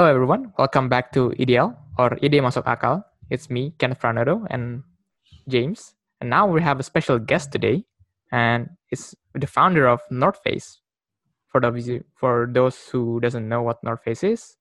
Hello 0.00 0.08
everyone, 0.08 0.50
welcome 0.56 0.88
back 0.88 1.12
to 1.12 1.30
Ideal 1.38 1.76
or 1.98 2.16
Ide 2.24 2.40
Masuk 2.40 2.64
Akal. 2.64 3.04
It's 3.28 3.50
me, 3.50 3.74
Kenneth 3.76 4.00
Fernando, 4.00 4.46
and 4.48 4.82
James. 5.46 5.92
And 6.22 6.30
now 6.30 6.46
we 6.46 6.62
have 6.62 6.80
a 6.80 6.82
special 6.82 7.18
guest 7.18 7.52
today, 7.52 7.84
and 8.32 8.70
it's 8.90 9.14
the 9.34 9.46
founder 9.46 9.86
of 9.86 10.00
North 10.10 10.40
Face. 10.42 10.80
For 11.52 11.60
those 11.60 12.00
for 12.16 12.48
those 12.50 12.88
who 12.88 13.20
doesn't 13.20 13.46
know 13.46 13.60
what 13.60 13.84
North 13.84 14.02
Face 14.02 14.24
is, 14.24 14.56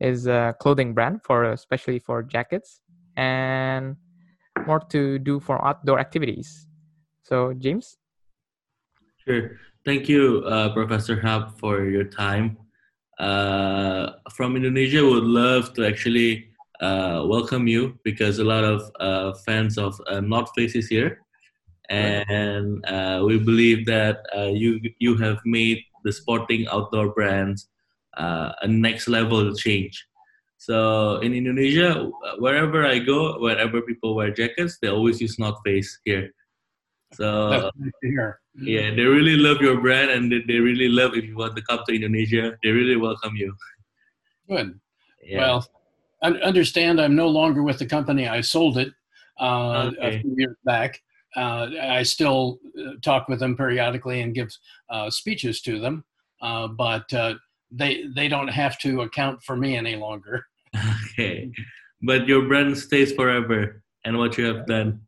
is 0.00 0.26
a 0.26 0.56
clothing 0.58 0.94
brand 0.94 1.20
for 1.22 1.44
especially 1.44 2.00
for 2.00 2.24
jackets 2.24 2.82
and 3.16 3.94
more 4.66 4.80
to 4.90 5.20
do 5.20 5.38
for 5.38 5.64
outdoor 5.64 6.00
activities. 6.00 6.66
So 7.22 7.54
James. 7.54 7.98
Sure. 9.22 9.60
Thank 9.84 10.08
you, 10.08 10.42
uh, 10.44 10.74
Professor 10.74 11.20
Hap, 11.20 11.56
for 11.60 11.84
your 11.84 12.02
time 12.02 12.58
uh, 13.18 14.12
from 14.32 14.56
Indonesia 14.56 15.04
would 15.04 15.24
love 15.24 15.74
to 15.74 15.86
actually 15.86 16.48
uh, 16.80 17.22
welcome 17.26 17.66
you 17.66 17.98
because 18.02 18.38
a 18.38 18.44
lot 18.44 18.64
of 18.64 18.82
uh, 19.00 19.32
fans 19.46 19.78
of 19.78 20.00
uh, 20.08 20.20
North 20.20 20.50
Face 20.56 20.74
is 20.74 20.88
here, 20.88 21.20
and 21.88 22.84
uh, 22.86 23.22
we 23.24 23.38
believe 23.38 23.86
that 23.86 24.24
uh, 24.36 24.50
you 24.50 24.80
you 24.98 25.16
have 25.16 25.38
made 25.44 25.78
the 26.04 26.12
sporting 26.12 26.66
outdoor 26.68 27.14
brands 27.14 27.68
a 28.16 28.66
next 28.66 29.08
level 29.08 29.54
change. 29.54 30.06
So 30.58 31.18
in 31.18 31.34
Indonesia, 31.34 32.10
wherever 32.38 32.86
I 32.86 32.98
go, 32.98 33.38
wherever 33.40 33.82
people 33.82 34.14
wear 34.14 34.30
jackets, 34.30 34.78
they 34.80 34.88
always 34.88 35.20
use 35.20 35.38
North 35.38 35.58
Face 35.64 36.00
here. 36.04 36.30
So 37.14 37.70
nice 37.76 38.34
yeah, 38.54 38.90
they 38.94 39.04
really 39.04 39.36
love 39.36 39.60
your 39.60 39.80
brand, 39.80 40.10
and 40.10 40.30
they, 40.30 40.40
they 40.46 40.60
really 40.60 40.88
love 40.88 41.14
if 41.14 41.24
you 41.24 41.36
want 41.36 41.56
to 41.56 41.62
come 41.62 41.80
to 41.88 41.94
Indonesia. 41.94 42.58
They 42.62 42.70
really 42.70 42.96
welcome 42.96 43.34
you. 43.34 43.54
Good. 44.48 44.78
Yeah. 45.24 45.38
Well, 45.38 45.66
un- 46.22 46.42
understand 46.42 47.00
I'm 47.00 47.16
no 47.16 47.28
longer 47.28 47.62
with 47.62 47.78
the 47.78 47.86
company. 47.86 48.28
I 48.28 48.40
sold 48.40 48.76
it 48.78 48.92
uh, 49.40 49.92
Okay. 49.92 50.18
a 50.18 50.20
few 50.20 50.34
years 50.36 50.56
back. 50.64 51.00
Uh, 51.34 51.70
I 51.80 52.02
still 52.02 52.58
uh, 52.78 52.92
talk 53.00 53.28
with 53.28 53.40
them 53.40 53.56
periodically 53.56 54.20
and 54.20 54.34
give 54.34 54.54
uh, 54.90 55.08
speeches 55.08 55.62
to 55.62 55.78
them, 55.78 56.04
uh, 56.42 56.68
but 56.68 57.10
uh, 57.14 57.34
they 57.70 58.04
they 58.14 58.28
don't 58.28 58.48
have 58.48 58.78
to 58.80 59.00
account 59.02 59.42
for 59.42 59.56
me 59.56 59.76
any 59.76 59.96
longer. 59.96 60.44
okay, 61.12 61.50
but 62.02 62.28
your 62.28 62.46
brand 62.46 62.76
stays 62.76 63.12
forever, 63.12 63.82
and 64.04 64.18
what 64.18 64.36
you 64.36 64.44
have 64.44 64.66
done. 64.66 65.00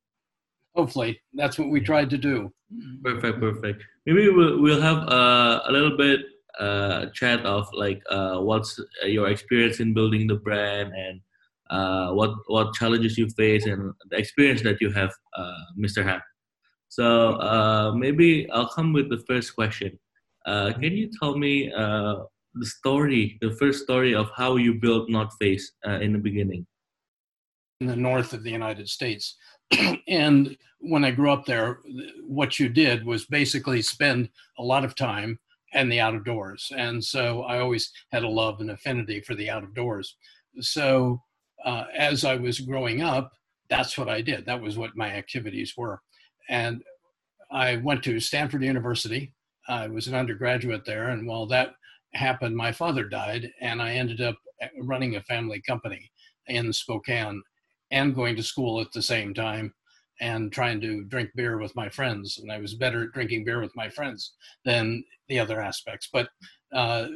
Hopefully, 0.74 1.20
that's 1.34 1.58
what 1.58 1.70
we 1.70 1.80
tried 1.80 2.10
to 2.10 2.18
do. 2.18 2.52
Perfect, 3.02 3.40
perfect. 3.40 3.82
Maybe 4.06 4.28
we'll 4.28 4.60
we'll 4.60 4.80
have 4.80 5.08
uh, 5.08 5.60
a 5.66 5.72
little 5.72 5.96
bit 5.96 6.20
uh, 6.58 7.06
chat 7.14 7.46
of 7.46 7.68
like 7.72 8.02
uh, 8.10 8.38
what's 8.38 8.80
your 9.04 9.28
experience 9.28 9.78
in 9.78 9.94
building 9.94 10.26
the 10.26 10.34
brand 10.34 10.92
and 10.92 11.20
uh, 11.70 12.12
what 12.12 12.32
what 12.48 12.74
challenges 12.74 13.16
you 13.16 13.28
face 13.30 13.66
and 13.66 13.92
the 14.10 14.16
experience 14.16 14.62
that 14.62 14.80
you 14.80 14.90
have, 14.90 15.12
uh, 15.36 15.64
Mr. 15.78 16.02
Hap. 16.02 16.22
So 16.88 17.34
uh, 17.34 17.92
maybe 17.96 18.50
I'll 18.50 18.68
come 18.68 18.92
with 18.92 19.08
the 19.10 19.22
first 19.28 19.54
question. 19.54 19.98
Uh, 20.44 20.72
can 20.72 20.92
you 20.92 21.08
tell 21.20 21.38
me 21.38 21.72
uh, 21.72 22.16
the 22.54 22.66
story, 22.66 23.38
the 23.40 23.52
first 23.52 23.84
story 23.84 24.14
of 24.14 24.28
how 24.36 24.56
you 24.56 24.74
built 24.74 25.08
North 25.08 25.34
Face 25.40 25.72
uh, 25.86 26.00
in 26.00 26.12
the 26.12 26.18
beginning? 26.18 26.66
in 27.80 27.86
the 27.88 27.96
north 27.96 28.32
of 28.32 28.42
the 28.42 28.50
United 28.50 28.88
States. 28.88 29.36
and 30.08 30.56
when 30.80 31.04
I 31.04 31.10
grew 31.10 31.30
up 31.30 31.46
there, 31.46 31.80
what 32.26 32.58
you 32.58 32.68
did 32.68 33.04
was 33.04 33.24
basically 33.24 33.82
spend 33.82 34.28
a 34.58 34.62
lot 34.62 34.84
of 34.84 34.94
time 34.94 35.38
in 35.72 35.88
the 35.88 36.00
out 36.00 36.14
of 36.14 36.24
doors. 36.24 36.70
And 36.76 37.02
so 37.02 37.42
I 37.42 37.58
always 37.58 37.90
had 38.12 38.22
a 38.22 38.28
love 38.28 38.60
and 38.60 38.70
affinity 38.70 39.20
for 39.20 39.34
the 39.34 39.50
out 39.50 39.64
of 39.64 39.74
doors. 39.74 40.16
So 40.60 41.20
uh, 41.64 41.84
as 41.96 42.24
I 42.24 42.36
was 42.36 42.60
growing 42.60 43.02
up, 43.02 43.32
that's 43.68 43.98
what 43.98 44.08
I 44.08 44.20
did. 44.20 44.46
That 44.46 44.60
was 44.60 44.78
what 44.78 44.96
my 44.96 45.10
activities 45.10 45.74
were. 45.76 46.00
And 46.48 46.82
I 47.50 47.76
went 47.76 48.02
to 48.04 48.20
Stanford 48.20 48.62
University. 48.62 49.32
I 49.68 49.88
was 49.88 50.06
an 50.06 50.14
undergraduate 50.14 50.84
there. 50.84 51.08
And 51.08 51.26
while 51.26 51.46
that 51.46 51.74
happened, 52.12 52.56
my 52.56 52.70
father 52.70 53.04
died, 53.04 53.50
and 53.60 53.80
I 53.80 53.94
ended 53.94 54.20
up 54.20 54.36
running 54.82 55.16
a 55.16 55.22
family 55.22 55.62
company 55.66 56.10
in 56.46 56.72
Spokane 56.72 57.42
and 57.94 58.14
going 58.14 58.34
to 58.34 58.42
school 58.42 58.80
at 58.80 58.90
the 58.92 59.00
same 59.00 59.32
time 59.32 59.72
and 60.20 60.52
trying 60.52 60.80
to 60.80 61.04
drink 61.04 61.30
beer 61.36 61.58
with 61.58 61.74
my 61.76 61.88
friends. 61.88 62.38
And 62.38 62.50
I 62.50 62.58
was 62.58 62.74
better 62.74 63.04
at 63.04 63.12
drinking 63.12 63.44
beer 63.44 63.60
with 63.60 63.74
my 63.76 63.88
friends 63.88 64.34
than 64.64 65.04
the 65.28 65.38
other 65.38 65.60
aspects. 65.60 66.08
But 66.12 66.28
uh, 66.74 67.06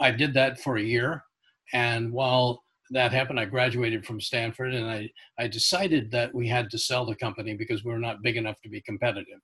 I 0.00 0.10
did 0.10 0.34
that 0.34 0.60
for 0.60 0.76
a 0.76 0.82
year. 0.82 1.24
And 1.72 2.12
while 2.12 2.62
that 2.90 3.12
happened, 3.12 3.40
I 3.40 3.46
graduated 3.46 4.04
from 4.04 4.20
Stanford 4.20 4.74
and 4.74 4.86
I, 4.86 5.10
I 5.38 5.48
decided 5.48 6.10
that 6.10 6.34
we 6.34 6.46
had 6.46 6.70
to 6.70 6.78
sell 6.78 7.06
the 7.06 7.16
company 7.16 7.54
because 7.54 7.82
we 7.82 7.90
were 7.90 7.98
not 7.98 8.22
big 8.22 8.36
enough 8.36 8.60
to 8.62 8.68
be 8.68 8.82
competitive. 8.82 9.40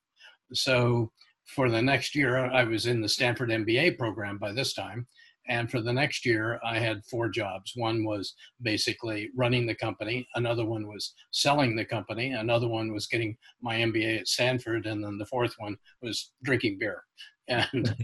So 0.53 1.11
for 1.47 1.69
the 1.69 1.81
next 1.81 2.15
year, 2.15 2.37
I 2.37 2.63
was 2.63 2.85
in 2.85 3.01
the 3.01 3.09
Stanford 3.09 3.49
MBA 3.49 3.97
program 3.97 4.37
by 4.37 4.51
this 4.51 4.73
time. 4.73 5.07
And 5.47 5.69
for 5.69 5.81
the 5.81 5.93
next 5.93 6.25
year, 6.25 6.59
I 6.65 6.79
had 6.79 7.05
four 7.05 7.29
jobs. 7.29 7.73
One 7.75 8.03
was 8.03 8.33
basically 8.61 9.29
running 9.35 9.65
the 9.65 9.75
company, 9.75 10.27
another 10.35 10.65
one 10.65 10.87
was 10.87 11.13
selling 11.31 11.75
the 11.75 11.85
company, 11.85 12.31
another 12.31 12.67
one 12.67 12.93
was 12.93 13.07
getting 13.07 13.37
my 13.61 13.75
MBA 13.75 14.21
at 14.21 14.27
Stanford, 14.27 14.85
and 14.85 15.03
then 15.03 15.17
the 15.17 15.25
fourth 15.25 15.53
one 15.57 15.77
was 16.01 16.31
drinking 16.43 16.77
beer. 16.79 17.03
And 17.47 17.95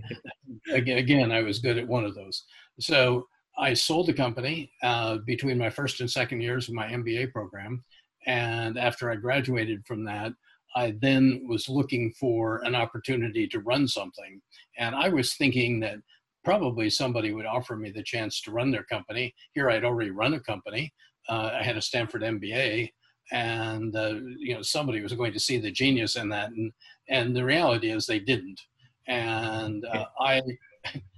again, 0.71 1.31
I 1.31 1.41
was 1.41 1.57
good 1.57 1.79
at 1.79 1.87
one 1.87 2.05
of 2.05 2.13
those. 2.13 2.43
So 2.79 3.25
I 3.57 3.73
sold 3.73 4.05
the 4.05 4.13
company 4.13 4.71
uh, 4.83 5.17
between 5.25 5.57
my 5.57 5.71
first 5.71 5.99
and 5.99 6.09
second 6.09 6.41
years 6.41 6.69
of 6.69 6.75
my 6.75 6.87
MBA 6.87 7.31
program. 7.31 7.83
And 8.27 8.77
after 8.77 9.09
I 9.09 9.15
graduated 9.15 9.83
from 9.87 10.05
that, 10.05 10.33
I 10.75 10.95
then 11.01 11.43
was 11.47 11.67
looking 11.67 12.13
for 12.19 12.63
an 12.63 12.75
opportunity 12.75 13.47
to 13.47 13.59
run 13.59 13.87
something. 13.87 14.41
And 14.77 14.95
I 14.95 15.09
was 15.09 15.33
thinking 15.33 15.79
that 15.81 15.97
probably 16.43 16.89
somebody 16.89 17.33
would 17.33 17.45
offer 17.45 17.75
me 17.75 17.91
the 17.91 18.03
chance 18.03 18.41
to 18.41 18.51
run 18.51 18.71
their 18.71 18.83
company. 18.83 19.33
Here, 19.53 19.69
I'd 19.69 19.85
already 19.85 20.11
run 20.11 20.33
a 20.33 20.39
company. 20.39 20.93
Uh, 21.29 21.51
I 21.59 21.63
had 21.63 21.77
a 21.77 21.81
Stanford 21.81 22.23
MBA, 22.23 22.89
and 23.31 23.95
uh, 23.95 24.15
you 24.37 24.55
know 24.55 24.61
somebody 24.61 25.01
was 25.01 25.13
going 25.13 25.33
to 25.33 25.39
see 25.39 25.57
the 25.57 25.71
genius 25.71 26.15
in 26.15 26.29
that. 26.29 26.51
And 26.51 26.71
and 27.09 27.35
the 27.35 27.45
reality 27.45 27.91
is 27.91 28.05
they 28.05 28.19
didn't. 28.19 28.59
And 29.07 29.85
uh, 29.85 30.05
I 30.19 30.41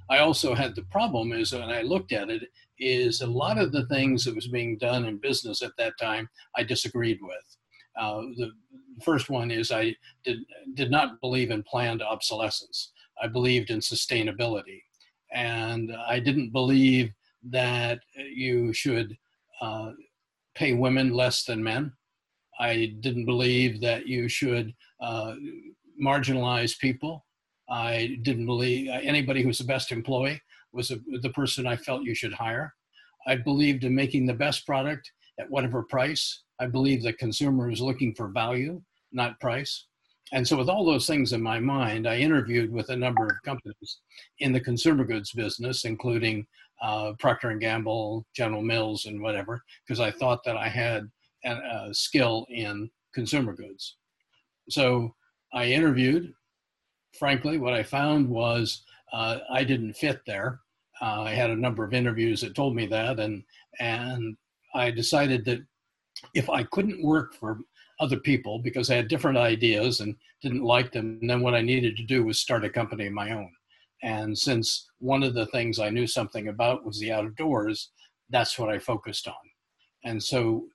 I 0.09 0.19
also 0.19 0.53
had 0.53 0.75
the 0.75 0.83
problem 0.83 1.31
is 1.31 1.53
when 1.53 1.63
I 1.63 1.81
looked 1.81 2.11
at 2.11 2.29
it 2.29 2.43
is 2.79 3.21
a 3.21 3.27
lot 3.27 3.57
of 3.57 3.71
the 3.71 3.85
things 3.87 4.25
that 4.25 4.35
was 4.35 4.47
being 4.47 4.77
done 4.77 5.05
in 5.05 5.17
business 5.17 5.61
at 5.61 5.71
that 5.77 5.93
time 5.99 6.27
I 6.57 6.63
disagreed 6.63 7.19
with. 7.21 7.57
Uh, 7.97 8.21
the 8.37 8.51
first 9.03 9.29
one 9.29 9.51
is 9.51 9.71
I 9.71 9.95
did 10.25 10.39
did 10.73 10.91
not 10.91 11.21
believe 11.21 11.51
in 11.51 11.63
planned 11.63 12.01
obsolescence. 12.01 12.91
I 13.21 13.27
believed 13.27 13.69
in 13.69 13.79
sustainability 13.79 14.81
and 15.33 15.95
I 16.07 16.19
didn't 16.19 16.51
believe 16.51 17.11
that 17.49 17.99
you 18.15 18.73
should 18.73 19.17
uh, 19.61 19.91
pay 20.55 20.73
women 20.73 21.13
less 21.13 21.43
than 21.43 21.63
men. 21.63 21.91
I 22.59 22.93
didn't 22.99 23.25
believe 23.25 23.81
that 23.81 24.07
you 24.07 24.29
should 24.29 24.73
uh, 25.01 25.35
marginalize 26.01 26.77
people. 26.77 27.25
I 27.69 28.17
didn't 28.21 28.45
believe 28.45 28.89
anybody 28.89 29.41
who 29.41 29.47
was 29.47 29.57
the 29.57 29.63
best 29.63 29.91
employee 29.91 30.41
was 30.71 30.91
a, 30.91 30.97
the 31.21 31.29
person 31.29 31.65
I 31.65 31.75
felt 31.77 32.03
you 32.03 32.15
should 32.15 32.33
hire. 32.33 32.73
I 33.25 33.37
believed 33.37 33.83
in 33.83 33.95
making 33.95 34.25
the 34.25 34.33
best 34.33 34.65
product 34.65 35.11
at 35.39 35.49
whatever 35.49 35.83
price. 35.83 36.43
I 36.59 36.67
believe 36.67 37.01
the 37.01 37.13
consumer 37.13 37.71
is 37.71 37.81
looking 37.81 38.13
for 38.15 38.27
value, 38.27 38.81
not 39.11 39.39
price. 39.39 39.87
And 40.31 40.47
so, 40.47 40.57
with 40.57 40.69
all 40.69 40.85
those 40.85 41.05
things 41.05 41.33
in 41.33 41.41
my 41.41 41.59
mind, 41.59 42.07
I 42.07 42.17
interviewed 42.17 42.71
with 42.71 42.89
a 42.89 42.95
number 42.95 43.25
of 43.25 43.43
companies 43.43 43.99
in 44.39 44.51
the 44.51 44.59
consumer 44.59 45.03
goods 45.03 45.31
business, 45.31 45.85
including 45.85 46.47
uh, 46.81 47.13
Procter 47.19 47.49
and 47.49 47.61
Gamble, 47.61 48.25
General 48.35 48.61
Mills, 48.61 49.05
and 49.05 49.21
whatever, 49.21 49.61
because 49.85 49.99
I 49.99 50.11
thought 50.11 50.43
that 50.45 50.57
I 50.57 50.69
had 50.69 51.09
a, 51.45 51.51
a 51.51 51.93
skill 51.93 52.45
in 52.49 52.89
consumer 53.13 53.53
goods. 53.53 53.97
So 54.69 55.13
I 55.53 55.65
interviewed. 55.65 56.33
Frankly, 57.19 57.59
what 57.59 57.73
I 57.73 57.83
found 57.83 58.27
was 58.27 58.83
uh, 59.11 59.39
I 59.51 59.63
didn't 59.63 59.93
fit 59.93 60.21
there. 60.25 60.61
Uh, 60.99 61.21
I 61.21 61.31
had 61.31 61.51
a 61.51 61.55
number 61.55 61.83
of 61.83 61.93
interviews 61.93 62.41
that 62.41 62.55
told 62.55 62.75
me 62.75 62.87
that, 62.87 63.19
and 63.19 63.43
and 63.79 64.35
I 64.73 64.89
decided 64.89 65.45
that 65.45 65.59
if 66.33 66.49
I 66.49 66.63
couldn't 66.63 67.03
work 67.03 67.35
for 67.35 67.59
other 68.03 68.17
people 68.17 68.59
because 68.59 68.89
I 68.89 68.95
had 68.95 69.07
different 69.07 69.37
ideas 69.37 70.01
and 70.01 70.15
didn't 70.41 70.63
like 70.63 70.91
them. 70.91 71.17
And 71.21 71.29
then 71.29 71.41
what 71.41 71.55
I 71.55 71.61
needed 71.61 71.95
to 71.97 72.03
do 72.03 72.25
was 72.25 72.39
start 72.39 72.65
a 72.65 72.69
company 72.69 73.07
of 73.07 73.13
my 73.13 73.31
own. 73.31 73.51
And 74.03 74.37
since 74.37 74.89
one 74.99 75.23
of 75.23 75.33
the 75.33 75.45
things 75.47 75.79
I 75.79 75.89
knew 75.89 76.05
something 76.05 76.49
about 76.49 76.85
was 76.85 76.99
the 76.99 77.13
outdoors, 77.13 77.91
that's 78.29 78.59
what 78.59 78.69
I 78.69 78.77
focused 78.79 79.27
on. 79.27 79.43
And 80.03 80.21
so 80.21 80.65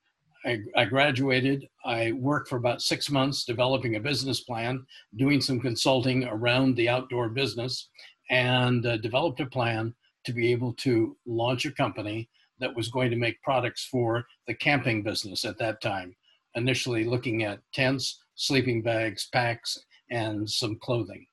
I, 0.46 0.60
I 0.76 0.84
graduated. 0.86 1.68
I 1.84 2.12
worked 2.12 2.48
for 2.48 2.56
about 2.56 2.80
six 2.80 3.10
months 3.10 3.44
developing 3.44 3.96
a 3.96 4.00
business 4.00 4.40
plan, 4.40 4.86
doing 5.16 5.40
some 5.42 5.60
consulting 5.60 6.24
around 6.24 6.76
the 6.76 6.88
outdoor 6.88 7.28
business, 7.28 7.90
and 8.30 8.86
uh, 8.86 8.96
developed 8.98 9.40
a 9.40 9.46
plan 9.46 9.94
to 10.24 10.32
be 10.32 10.50
able 10.52 10.72
to 10.74 11.16
launch 11.26 11.66
a 11.66 11.72
company 11.72 12.28
that 12.60 12.74
was 12.74 12.88
going 12.88 13.10
to 13.10 13.16
make 13.16 13.42
products 13.42 13.86
for 13.90 14.24
the 14.46 14.54
camping 14.54 15.02
business 15.02 15.44
at 15.44 15.58
that 15.58 15.80
time, 15.80 16.14
initially 16.58 17.04
looking 17.04 17.44
at 17.44 17.60
tents, 17.72 18.22
sleeping 18.34 18.82
bags, 18.82 19.28
packs, 19.32 19.78
and 20.10 20.48
some 20.48 20.76
clothing. 20.76 21.26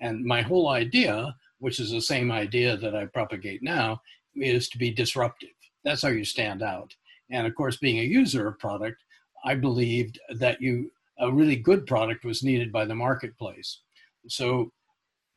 And 0.00 0.24
my 0.24 0.42
whole 0.42 0.68
idea, 0.68 1.34
which 1.58 1.80
is 1.80 1.90
the 1.90 2.00
same 2.00 2.30
idea 2.30 2.76
that 2.76 2.94
I 2.94 3.06
propagate 3.06 3.62
now, 3.62 4.00
is 4.36 4.68
to 4.68 4.78
be 4.78 4.90
disruptive. 4.90 5.56
That's 5.84 6.02
how 6.02 6.08
you 6.08 6.24
stand 6.24 6.62
out. 6.62 6.94
And 7.30 7.46
of 7.46 7.54
course, 7.54 7.78
being 7.78 7.98
a 7.98 8.02
user 8.02 8.46
of 8.46 8.58
product, 8.58 9.02
I 9.44 9.54
believed 9.54 10.20
that 10.38 10.60
you 10.60 10.90
a 11.18 11.32
really 11.32 11.56
good 11.56 11.86
product 11.86 12.24
was 12.24 12.42
needed 12.42 12.70
by 12.70 12.84
the 12.84 12.94
marketplace. 12.94 13.80
So 14.28 14.70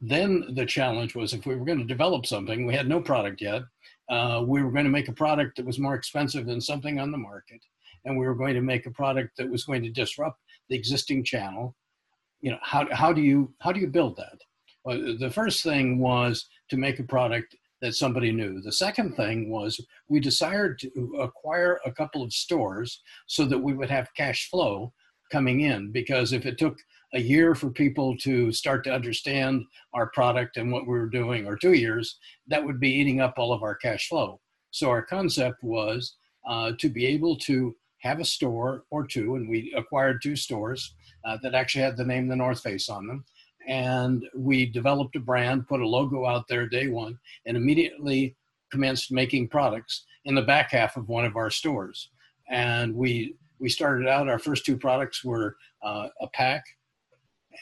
then 0.02 0.46
the 0.56 0.66
challenge 0.66 1.16
was 1.16 1.34
if 1.34 1.46
we 1.46 1.56
were 1.56 1.66
going 1.66 1.80
to 1.80 1.86
develop 1.86 2.26
something, 2.26 2.66
we 2.66 2.74
had 2.74 2.88
no 2.88 3.00
product 3.02 3.42
yet. 3.42 3.64
Uh, 4.10 4.44
we 4.46 4.64
were 4.64 4.72
going 4.72 4.86
to 4.86 4.92
make 4.92 5.08
a 5.08 5.14
product 5.14 5.58
that 5.58 5.66
was 5.66 5.80
more 5.80 5.96
expensive 5.96 6.46
than 6.46 6.60
something 6.60 7.00
on 7.00 7.12
the 7.12 7.18
market, 7.18 7.62
and 8.06 8.18
we 8.18 8.26
were 8.26 8.36
going 8.36 8.56
to 8.56 8.62
make 8.62 8.86
a 8.86 8.92
product 8.92 9.38
that 9.38 9.50
was 9.50 9.64
going 9.64 9.84
to 9.84 9.90
disrupt 9.90 10.40
the 10.70 10.76
existing 10.76 11.24
channel. 11.24 11.76
You 12.42 12.52
know, 12.52 12.60
how, 12.62 12.88
how 12.92 13.14
do 13.14 13.22
you 13.22 13.54
how 13.60 13.72
do 13.72 13.80
you 13.80 13.88
build 13.88 14.18
that? 14.18 14.40
Well, 14.84 15.18
the 15.20 15.30
first 15.30 15.64
thing 15.64 16.00
was 16.00 16.46
to 16.70 16.78
make 16.78 17.00
a 17.00 17.04
product 17.04 17.56
that 17.82 17.96
somebody 17.96 18.32
knew. 18.32 18.62
The 18.62 18.72
second 18.72 19.16
thing 19.16 19.50
was 19.50 19.80
we 20.08 20.20
decided 20.20 20.80
to 20.80 21.18
acquire 21.20 21.80
a 21.86 21.92
couple 21.92 22.24
of 22.24 22.34
stores 22.34 23.02
so 23.28 23.46
that 23.46 23.60
we 23.60 23.74
would 23.74 23.90
have 23.90 24.14
cash 24.16 24.50
flow 24.50 24.94
coming 25.32 25.62
in 25.62 25.92
because 25.92 26.34
if 26.34 26.46
it 26.46 26.58
took 26.58 26.78
a 27.14 27.20
year 27.20 27.56
for 27.56 27.70
people 27.70 28.16
to 28.18 28.52
start 28.52 28.84
to 28.84 28.94
understand 28.94 29.64
our 29.94 30.08
product 30.12 30.58
and 30.58 30.72
what 30.72 30.88
we 30.88 30.94
were 30.94 31.10
doing 31.10 31.46
or 31.48 31.56
two 31.56 31.74
years 31.74 32.18
that 32.48 32.64
would 32.64 32.80
be 32.80 32.90
eating 32.90 33.22
up 33.22 33.36
all 33.38 33.54
of 33.54 33.64
our 33.64 33.76
cash 33.76 34.10
flow 34.10 34.40
so 34.72 34.90
our 34.90 35.02
concept 35.04 35.64
was 35.64 36.16
uh, 36.48 36.72
to 36.80 36.90
be 36.90 37.06
able 37.06 37.36
to 37.36 37.76
have 38.00 38.20
a 38.20 38.26
store 38.26 38.84
or 38.90 39.06
two 39.06 39.36
and 39.36 39.50
we 39.50 39.74
acquired 39.78 40.22
two 40.22 40.36
stores 40.36 40.96
uh, 41.26 41.38
that 41.42 41.56
actually 41.56 41.84
had 41.84 41.98
the 41.98 42.06
name 42.06 42.28
the 42.28 42.36
north 42.36 42.62
face 42.62 42.90
on 42.90 43.08
them 43.08 43.24
and 43.68 44.24
we 44.36 44.66
developed 44.66 45.16
a 45.16 45.20
brand 45.20 45.68
put 45.68 45.82
a 45.82 45.88
logo 45.88 46.26
out 46.26 46.48
there 46.48 46.68
day 46.68 46.88
one 46.88 47.18
and 47.46 47.58
immediately 47.58 48.36
commenced 48.72 49.12
making 49.12 49.48
products 49.48 50.06
in 50.26 50.36
the 50.36 50.42
back 50.42 50.72
half 50.72 50.96
of 50.98 51.10
one 51.10 51.26
of 51.26 51.36
our 51.36 51.50
stores 51.50 52.10
and 52.50 52.96
we 52.96 53.36
we 53.60 53.70
started 53.70 54.08
out, 54.08 54.30
our 54.30 54.40
first 54.40 54.66
two 54.66 54.78
products 54.78 55.24
were 55.24 55.58
uh, 55.84 56.08
a 56.22 56.28
pack, 56.30 56.64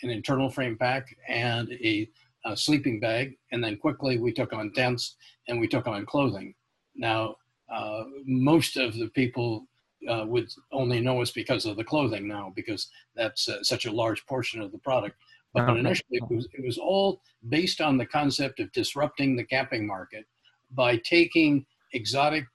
an 0.03 0.09
internal 0.09 0.49
frame 0.49 0.77
pack, 0.77 1.15
and 1.27 1.69
a, 1.71 2.09
a, 2.45 2.55
sleeping 2.55 2.99
bag. 2.99 3.35
And 3.51 3.63
then 3.63 3.77
quickly 3.77 4.19
we 4.19 4.31
took 4.31 4.53
on 4.53 4.71
tents 4.73 5.15
and 5.47 5.59
we 5.59 5.67
took 5.67 5.87
on 5.87 6.05
clothing. 6.05 6.53
Now, 6.95 7.35
uh, 7.73 8.03
most 8.25 8.77
of 8.77 8.95
the 8.95 9.09
people 9.09 9.67
uh, 10.09 10.25
would 10.27 10.49
only 10.71 10.99
know 10.99 11.21
us 11.21 11.31
because 11.31 11.65
of 11.65 11.77
the 11.77 11.83
clothing 11.83 12.27
now, 12.27 12.51
because 12.55 12.89
that's 13.15 13.49
uh, 13.49 13.63
such 13.63 13.85
a 13.85 13.91
large 13.91 14.25
portion 14.25 14.61
of 14.61 14.71
the 14.71 14.77
product. 14.77 15.15
But 15.53 15.69
okay. 15.69 15.79
initially, 15.79 16.17
it 16.17 16.29
was, 16.29 16.47
it 16.53 16.63
was 16.65 16.77
all 16.77 17.21
based 17.49 17.81
on 17.81 17.97
the 17.97 18.05
concept 18.05 18.59
of 18.59 18.71
disrupting 18.71 19.35
the 19.35 19.43
camping 19.43 19.87
market 19.87 20.25
by 20.71 20.97
taking 20.97 21.65
exotic 21.93 22.45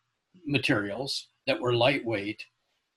materials 0.47 1.29
that 1.47 1.61
were 1.61 1.75
lightweight 1.75 2.45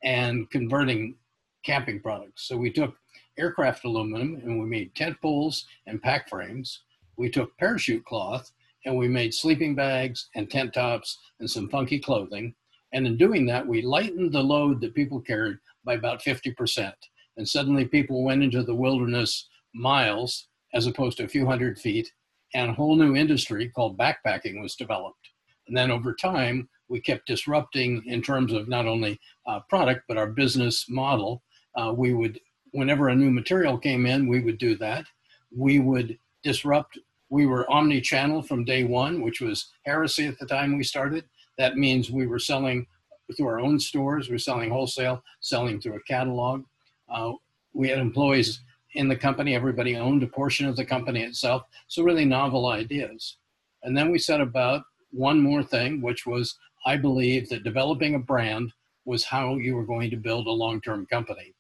and 0.04 0.50
converting 0.52 1.16
camping 1.64 2.00
products. 2.00 2.48
So 2.48 2.56
we 2.56 2.72
took 2.72 2.96
aircraft 3.38 3.86
aluminum 3.86 4.36
and 4.44 4.60
we 4.60 4.66
made 4.66 4.96
tent 4.96 5.18
poles 5.22 5.66
and 5.88 6.02
pack 6.02 6.30
frames. 6.30 6.82
We 7.18 7.30
took 7.30 7.58
parachute 7.58 8.06
cloth 8.06 8.52
and 8.86 8.96
we 8.96 9.08
made 9.08 9.34
sleeping 9.34 9.76
bags 9.76 10.30
and 10.36 10.50
tent 10.50 10.74
tops 10.74 11.18
and 11.40 11.50
some 11.50 11.70
funky 11.70 12.00
clothing. 12.00 12.54
And 12.96 13.06
in 13.06 13.18
doing 13.18 13.46
that, 13.48 13.68
we 13.68 13.82
lightened 13.82 14.32
the 14.32 14.42
load 14.42 14.80
that 14.80 14.96
people 14.96 15.20
carried 15.20 15.58
by 15.84 15.96
about 15.96 16.24
50%. 16.24 16.94
And 17.36 17.48
suddenly 17.48 17.84
people 17.84 18.24
went 18.24 18.42
into 18.42 18.64
the 18.64 18.74
wilderness 18.74 19.50
miles 19.74 20.48
as 20.74 20.88
opposed 20.88 21.18
to 21.18 21.26
a 21.26 21.28
few 21.28 21.46
hundred 21.46 21.78
feet. 21.78 22.10
And 22.54 22.72
a 22.72 22.74
whole 22.74 22.96
new 22.96 23.14
industry 23.18 23.68
called 23.68 23.98
backpacking 23.98 24.62
was 24.62 24.76
developed. 24.76 25.28
And 25.68 25.76
then 25.76 25.92
over 25.92 26.16
time, 26.16 26.70
we 26.88 27.02
kept 27.02 27.28
disrupting 27.28 28.02
in 28.06 28.22
terms 28.22 28.54
of 28.54 28.70
not 28.70 28.88
only 28.88 29.20
uh, 29.46 29.60
product 29.68 30.04
but 30.08 30.18
our 30.18 30.28
business 30.28 30.86
model. 30.88 31.44
Uh, 31.76 31.94
we 31.94 32.14
would, 32.14 32.40
whenever 32.72 33.10
a 33.10 33.16
new 33.16 33.30
material 33.30 33.78
came 33.78 34.06
in, 34.06 34.26
we 34.26 34.40
would 34.40 34.58
do 34.58 34.78
that. 34.78 35.06
We 35.54 35.80
would 35.80 36.18
disrupt. 36.44 36.98
We 37.30 37.46
were 37.46 37.70
omni-channel 37.70 38.44
from 38.44 38.64
day 38.64 38.86
one, 38.86 39.22
which 39.22 39.42
was 39.42 39.70
heresy 39.84 40.28
at 40.28 40.40
the 40.40 40.46
time 40.46 40.78
we 40.78 40.84
started. 40.84 41.26
That 41.58 41.78
means 41.78 42.12
we 42.12 42.28
were 42.28 42.40
selling 42.40 42.88
through 43.36 43.48
our 43.48 43.60
own 43.60 43.80
stores. 43.80 44.28
We 44.28 44.36
were 44.36 44.40
selling 44.40 44.70
wholesale, 44.70 45.24
selling 45.40 45.80
through 45.80 45.96
a 45.96 46.04
catalog. 46.04 46.64
Uh, 47.10 47.34
we 47.74 47.90
had 47.90 48.00
employees 48.00 48.62
in 48.94 49.08
the 49.08 49.16
company. 49.16 49.56
Everybody 49.56 49.96
owned 49.96 50.24
a 50.24 50.28
portion 50.28 50.68
of 50.68 50.76
the 50.76 50.86
company 50.86 51.24
itself. 51.24 51.64
So 51.88 52.04
really 52.04 52.26
novel 52.26 52.68
ideas. 52.68 53.38
And 53.84 53.96
then 53.96 54.12
we 54.12 54.20
set 54.20 54.42
about 54.42 54.84
one 55.12 55.40
more 55.40 55.64
thing, 55.64 56.02
which 56.02 56.26
was 56.26 56.58
I 56.86 56.98
believe 56.98 57.50
that 57.50 57.64
developing 57.64 58.16
a 58.16 58.20
brand 58.20 58.72
was 59.06 59.24
how 59.24 59.56
you 59.56 59.76
were 59.76 59.86
going 59.86 60.10
to 60.12 60.18
build 60.18 60.48
a 60.48 60.52
long 60.52 60.82
term 60.82 61.06
company. 61.06 61.54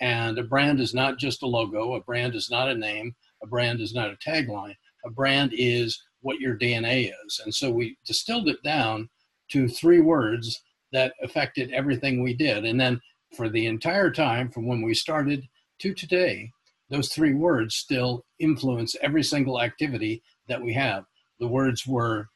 And 0.00 0.38
a 0.38 0.42
brand 0.42 0.80
is 0.80 0.94
not 0.94 1.18
just 1.18 1.42
a 1.42 1.46
logo, 1.46 1.94
a 1.94 2.00
brand 2.00 2.34
is 2.34 2.50
not 2.50 2.68
a 2.68 2.74
name, 2.74 3.14
a 3.42 3.46
brand 3.46 3.80
is 3.80 3.94
not 3.94 4.10
a 4.10 4.16
tagline. 4.16 4.74
A 5.04 5.10
brand 5.10 5.52
is 5.54 6.02
what 6.20 6.40
your 6.40 6.56
DNA 6.56 7.12
is. 7.26 7.40
And 7.44 7.54
so 7.54 7.70
we 7.70 7.96
distilled 8.04 8.48
it 8.48 8.62
down 8.62 9.08
to 9.52 9.68
three 9.68 10.00
words 10.00 10.62
that 10.92 11.14
affected 11.22 11.72
everything 11.72 12.22
we 12.22 12.34
did. 12.34 12.64
And 12.64 12.80
then 12.80 13.00
for 13.34 13.48
the 13.48 13.66
entire 13.66 14.10
time, 14.10 14.50
from 14.50 14.66
when 14.66 14.82
we 14.82 14.94
started 14.94 15.48
to 15.80 15.94
today, 15.94 16.50
those 16.90 17.08
three 17.08 17.32
words 17.32 17.76
still 17.76 18.24
influence 18.38 18.94
every 19.00 19.22
single 19.22 19.60
activity 19.60 20.22
that 20.48 20.60
we 20.60 20.74
have. 20.74 21.04
The 21.40 21.48
words 21.48 21.86
were 21.86 22.28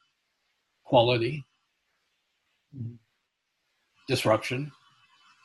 quality, 0.84 1.44
disruption, 4.08 4.72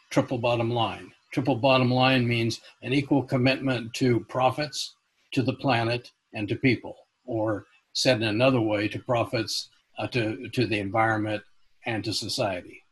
triple 0.10 0.38
bottom 0.38 0.72
line. 0.72 1.12
Triple 1.34 1.56
bottom 1.56 1.92
line 1.92 2.28
means 2.28 2.62
an 2.82 2.94
equal 2.94 3.24
commitment 3.24 3.94
to 3.96 4.22
profits, 4.30 4.96
to 5.34 5.42
the 5.42 5.54
planet, 5.54 6.12
and 6.34 6.48
to 6.48 6.56
people, 6.56 6.96
or 7.26 7.66
said 7.94 8.18
in 8.18 8.24
another 8.24 8.62
way, 8.62 8.88
to 8.88 9.00
profits, 9.00 9.70
uh, 9.98 10.08
to, 10.08 10.48
to 10.50 10.66
the 10.66 10.80
environment, 10.80 11.44
and 11.86 12.04
to 12.04 12.14
society. 12.14 12.84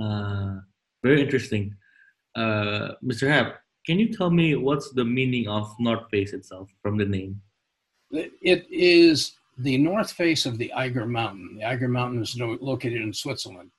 Uh, 0.00 0.56
very 1.02 1.22
interesting. 1.22 1.74
Uh, 2.34 2.92
Mr. 3.04 3.28
Hap, 3.28 3.60
can 3.86 3.98
you 3.98 4.12
tell 4.12 4.30
me 4.30 4.54
what's 4.54 4.92
the 4.92 5.04
meaning 5.04 5.48
of 5.48 5.74
North 5.78 6.08
Face 6.10 6.32
itself 6.32 6.70
from 6.82 6.96
the 6.96 7.04
name? 7.04 7.40
It 8.10 8.66
is 8.70 9.32
the 9.58 9.78
north 9.78 10.12
face 10.12 10.46
of 10.46 10.58
the 10.58 10.72
Eiger 10.72 11.06
Mountain. 11.06 11.56
The 11.58 11.64
Eiger 11.64 11.88
Mountain 11.88 12.22
is 12.22 12.38
located 12.38 13.02
in 13.02 13.12
Switzerland. 13.12 13.70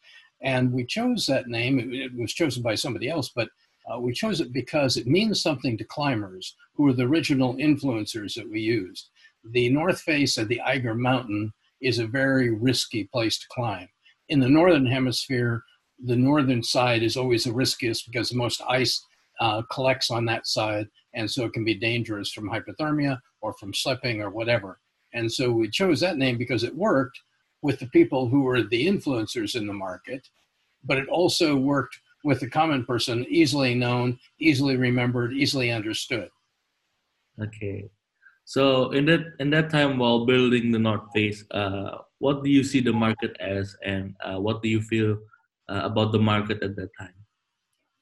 And 0.42 0.72
we 0.72 0.86
chose 0.86 1.26
that 1.28 1.48
name, 1.48 1.94
it, 1.94 2.14
was 2.16 2.34
chosen 2.34 2.62
by 2.62 2.76
somebody 2.76 3.10
else, 3.10 3.32
but 3.34 3.50
uh, 3.92 4.00
we 4.00 4.14
chose 4.14 4.42
it 4.42 4.52
because 4.52 4.98
it 4.98 5.08
means 5.08 5.42
something 5.42 5.78
to 5.78 5.84
climbers 5.86 6.56
who 6.76 6.88
are 6.88 6.94
the 6.94 7.04
original 7.04 7.56
influencers 7.56 8.34
that 8.36 8.50
we 8.50 8.60
used. 8.60 9.10
The 9.52 9.70
north 9.70 10.02
face 10.02 10.38
of 10.38 10.48
the 10.48 10.62
Eiger 10.62 10.96
Mountain 10.96 11.54
is 11.82 12.00
a 12.00 12.08
very 12.08 12.50
risky 12.50 13.06
place 13.06 13.40
to 13.40 13.46
climb. 13.52 13.88
In 14.34 14.40
the 14.40 14.50
northern 14.50 14.88
hemisphere, 14.88 15.64
the 16.04 16.16
northern 16.16 16.64
side 16.64 17.04
is 17.04 17.18
always 17.18 17.44
the 17.44 17.54
riskiest 17.54 18.08
because 18.08 18.30
the 18.30 18.36
most 18.36 18.64
ice 18.68 19.06
uh, 19.40 19.62
collects 19.72 20.10
on 20.10 20.26
that 20.26 20.48
side, 20.48 20.88
and 21.14 21.30
so 21.30 21.46
it 21.46 21.54
can 21.54 21.64
be 21.64 21.76
dangerous 21.76 22.32
from 22.32 22.50
hypothermia 22.50 23.20
or 23.42 23.54
from 23.54 23.76
slipping 23.76 24.24
or 24.24 24.32
whatever. 24.32 24.80
And 25.14 25.32
so 25.32 25.52
we 25.52 25.70
chose 25.70 26.00
that 26.00 26.18
name 26.18 26.40
because 26.40 26.64
it 26.64 26.76
worked 26.76 27.20
with 27.62 27.78
the 27.78 27.86
people 27.90 28.28
who 28.28 28.42
were 28.42 28.64
the 28.64 28.88
influencers 28.88 29.56
in 29.56 29.68
the 29.68 29.74
market, 29.88 30.28
but 30.84 30.98
it 30.98 31.08
also 31.10 31.56
worked 31.56 31.96
with 32.24 32.40
the 32.40 32.50
common 32.50 32.86
person, 32.86 33.28
easily 33.30 33.76
known, 33.76 34.18
easily 34.40 34.78
remembered, 34.78 35.34
easily 35.34 35.70
understood. 35.70 36.32
Okay. 37.40 37.88
So 38.46 38.92
in 38.92 39.06
that 39.06 39.22
in 39.40 39.50
that 39.52 39.70
time 39.70 39.98
while 39.98 40.26
building 40.26 40.72
the 40.72 40.80
North 40.80 41.12
Face, 41.14 41.44
uh, 41.52 41.98
what 42.20 42.44
do 42.44 42.50
you 42.50 42.64
see 42.64 42.82
the 42.82 42.94
market 42.94 43.36
as, 43.40 43.76
and 43.84 44.16
uh, 44.24 44.40
what 44.40 44.62
do 44.62 44.70
you 44.70 44.82
feel 44.82 45.18
uh, 45.70 45.82
about 45.84 46.12
the 46.12 46.20
market 46.20 46.62
at 46.64 46.76
that 46.76 46.90
time? 47.00 47.14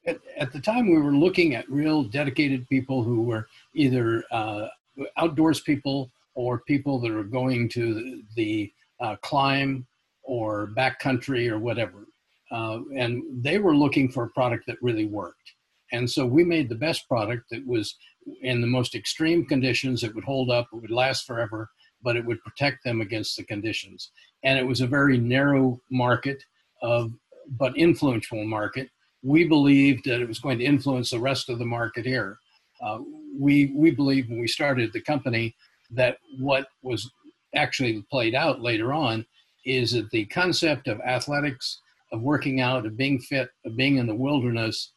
At, 0.06 0.18
at, 0.36 0.52
the 0.52 0.60
time, 0.60 0.90
we 0.90 0.98
were 0.98 1.14
looking 1.14 1.54
at 1.54 1.68
real 1.70 2.02
dedicated 2.02 2.68
people 2.68 3.04
who 3.04 3.22
were 3.22 3.46
either 3.74 4.24
uh, 4.32 4.66
outdoors 5.16 5.60
people 5.60 6.10
or 6.34 6.60
people 6.60 7.00
that 7.00 7.10
are 7.12 7.24
going 7.24 7.68
to 7.70 8.22
the 8.36 8.72
uh, 9.00 9.16
climb 9.22 9.86
or 10.22 10.70
backcountry 10.76 11.50
or 11.50 11.58
whatever. 11.58 12.06
Uh, 12.50 12.80
and 12.96 13.22
they 13.42 13.58
were 13.58 13.76
looking 13.76 14.10
for 14.10 14.24
a 14.24 14.30
product 14.30 14.64
that 14.66 14.76
really 14.82 15.06
worked. 15.06 15.54
And 15.92 16.10
so 16.10 16.26
we 16.26 16.44
made 16.44 16.68
the 16.68 16.74
best 16.74 17.08
product 17.08 17.44
that 17.50 17.66
was 17.66 17.96
in 18.42 18.60
the 18.60 18.66
most 18.66 18.94
extreme 18.94 19.44
conditions. 19.44 20.02
It 20.02 20.14
would 20.14 20.24
hold 20.24 20.50
up, 20.50 20.68
it 20.72 20.76
would 20.76 20.90
last 20.90 21.26
forever, 21.26 21.70
but 22.02 22.16
it 22.16 22.24
would 22.24 22.42
protect 22.42 22.84
them 22.84 23.00
against 23.00 23.36
the 23.36 23.44
conditions. 23.44 24.10
And 24.42 24.58
it 24.58 24.66
was 24.66 24.80
a 24.80 24.86
very 24.86 25.18
narrow 25.18 25.80
market 25.90 26.42
of 26.82 27.12
but 27.58 27.76
influential 27.76 28.44
market. 28.44 28.88
We 29.22 29.46
believed 29.46 30.04
that 30.06 30.20
it 30.20 30.28
was 30.28 30.40
going 30.40 30.58
to 30.58 30.64
influence 30.64 31.10
the 31.10 31.20
rest 31.20 31.48
of 31.48 31.58
the 31.58 31.64
market 31.64 32.04
here. 32.04 32.38
Uh, 32.82 32.98
we 33.38 33.72
we 33.76 33.92
believed 33.92 34.28
when 34.28 34.40
we 34.40 34.48
started 34.48 34.92
the 34.92 35.00
company 35.00 35.54
that 35.90 36.18
what 36.38 36.66
was 36.82 37.08
actually 37.54 38.04
played 38.10 38.34
out 38.34 38.60
later 38.60 38.92
on 38.92 39.24
is 39.64 39.92
that 39.92 40.10
the 40.10 40.24
concept 40.26 40.88
of 40.88 41.00
athletics, 41.00 41.80
of 42.12 42.20
working 42.20 42.60
out, 42.60 42.84
of 42.84 42.96
being 42.96 43.20
fit, 43.20 43.50
of 43.64 43.76
being 43.76 43.98
in 43.98 44.06
the 44.06 44.14
wilderness 44.14 44.91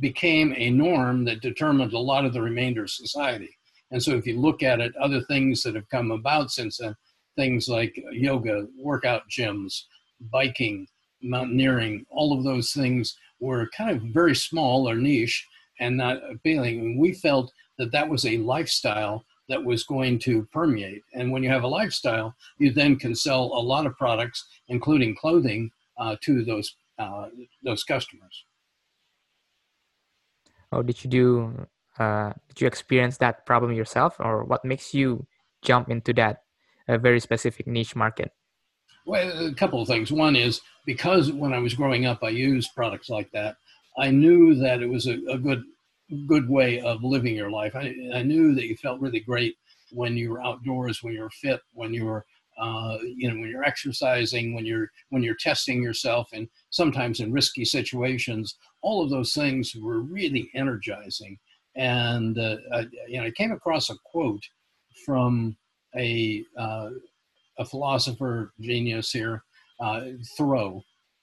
became 0.00 0.54
a 0.56 0.70
norm 0.70 1.24
that 1.24 1.40
determined 1.40 1.92
a 1.92 1.98
lot 1.98 2.24
of 2.24 2.32
the 2.32 2.42
remainder 2.42 2.84
of 2.84 2.90
society. 2.90 3.50
And 3.90 4.02
so 4.02 4.12
if 4.12 4.26
you 4.26 4.38
look 4.38 4.62
at 4.62 4.80
it, 4.80 4.94
other 4.96 5.22
things 5.22 5.62
that 5.62 5.74
have 5.74 5.88
come 5.88 6.10
about 6.10 6.50
since 6.50 6.78
then, 6.78 6.94
things 7.36 7.68
like 7.68 7.98
yoga, 8.12 8.66
workout 8.76 9.22
gyms, 9.30 9.84
biking, 10.32 10.86
mountaineering, 11.22 12.04
all 12.10 12.36
of 12.36 12.44
those 12.44 12.72
things 12.72 13.16
were 13.40 13.70
kind 13.76 13.90
of 13.90 14.02
very 14.12 14.34
small 14.34 14.88
or 14.88 14.94
niche 14.94 15.46
and 15.80 15.96
not 15.96 16.18
appealing. 16.30 16.80
And 16.80 16.98
we 16.98 17.14
felt 17.14 17.52
that 17.78 17.92
that 17.92 18.08
was 18.08 18.26
a 18.26 18.38
lifestyle 18.38 19.24
that 19.48 19.64
was 19.64 19.84
going 19.84 20.18
to 20.18 20.46
permeate. 20.52 21.02
And 21.14 21.32
when 21.32 21.42
you 21.42 21.48
have 21.48 21.62
a 21.62 21.68
lifestyle, 21.68 22.34
you 22.58 22.72
then 22.72 22.96
can 22.96 23.14
sell 23.14 23.44
a 23.44 23.62
lot 23.62 23.86
of 23.86 23.96
products, 23.96 24.46
including 24.68 25.14
clothing, 25.14 25.70
uh, 25.98 26.16
to 26.22 26.44
those 26.44 26.76
uh, 26.98 27.28
those 27.62 27.84
customers. 27.84 28.44
Oh, 30.72 30.82
did 30.82 31.02
you 31.04 31.10
do? 31.10 31.66
Uh, 31.98 32.32
did 32.48 32.60
you 32.60 32.66
experience 32.66 33.18
that 33.18 33.44
problem 33.44 33.72
yourself, 33.72 34.16
or 34.20 34.44
what 34.44 34.64
makes 34.64 34.94
you 34.94 35.26
jump 35.62 35.90
into 35.90 36.12
that 36.14 36.42
uh, 36.86 36.98
very 36.98 37.20
specific 37.20 37.66
niche 37.66 37.96
market? 37.96 38.32
Well, 39.06 39.46
a 39.46 39.54
couple 39.54 39.80
of 39.80 39.88
things. 39.88 40.12
One 40.12 40.36
is 40.36 40.60
because 40.86 41.32
when 41.32 41.52
I 41.52 41.58
was 41.58 41.74
growing 41.74 42.06
up, 42.06 42.22
I 42.22 42.28
used 42.28 42.74
products 42.74 43.08
like 43.08 43.30
that. 43.32 43.56
I 43.98 44.10
knew 44.10 44.54
that 44.56 44.82
it 44.82 44.88
was 44.88 45.06
a, 45.06 45.18
a 45.28 45.38
good 45.38 45.62
good 46.26 46.48
way 46.48 46.80
of 46.80 47.02
living 47.02 47.34
your 47.34 47.50
life. 47.50 47.74
I, 47.74 47.94
I 48.14 48.22
knew 48.22 48.54
that 48.54 48.66
you 48.66 48.76
felt 48.76 49.00
really 49.00 49.20
great 49.20 49.56
when 49.92 50.16
you 50.16 50.30
were 50.30 50.42
outdoors, 50.42 51.02
when 51.02 51.14
you 51.14 51.22
were 51.22 51.30
fit, 51.30 51.60
when 51.72 51.92
you 51.92 52.04
were 52.04 52.24
uh, 52.60 52.98
you 53.02 53.28
know 53.28 53.40
when 53.40 53.48
you're 53.50 53.64
exercising, 53.64 54.54
when 54.54 54.66
you're 54.66 54.90
when 55.10 55.22
you're 55.22 55.36
testing 55.36 55.82
yourself, 55.82 56.28
and 56.32 56.48
sometimes 56.70 57.20
in 57.20 57.32
risky 57.32 57.64
situations. 57.64 58.56
All 58.82 59.02
of 59.02 59.10
those 59.10 59.32
things 59.32 59.74
were 59.74 60.02
really 60.02 60.50
energizing. 60.54 61.36
And 61.76 62.38
uh, 62.38 62.56
I, 62.72 62.86
you 63.08 63.20
know, 63.20 63.26
I 63.26 63.30
came 63.32 63.52
across 63.52 63.90
a 63.90 63.96
quote 64.04 64.42
from 65.04 65.56
a 65.96 66.44
uh, 66.58 66.90
a 67.58 67.64
philosopher 67.64 68.52
genius 68.60 69.10
here, 69.10 69.42
uh, 69.80 70.02
Thoreau, 70.36 70.82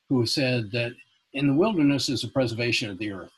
who 0.09 0.25
said 0.25 0.71
that 0.71 0.91
in 1.33 1.47
the 1.47 1.53
wilderness 1.53 2.09
is 2.09 2.21
the 2.21 2.29
preservation 2.29 2.89
of 2.89 2.97
the 2.97 3.11
earth. 3.11 3.31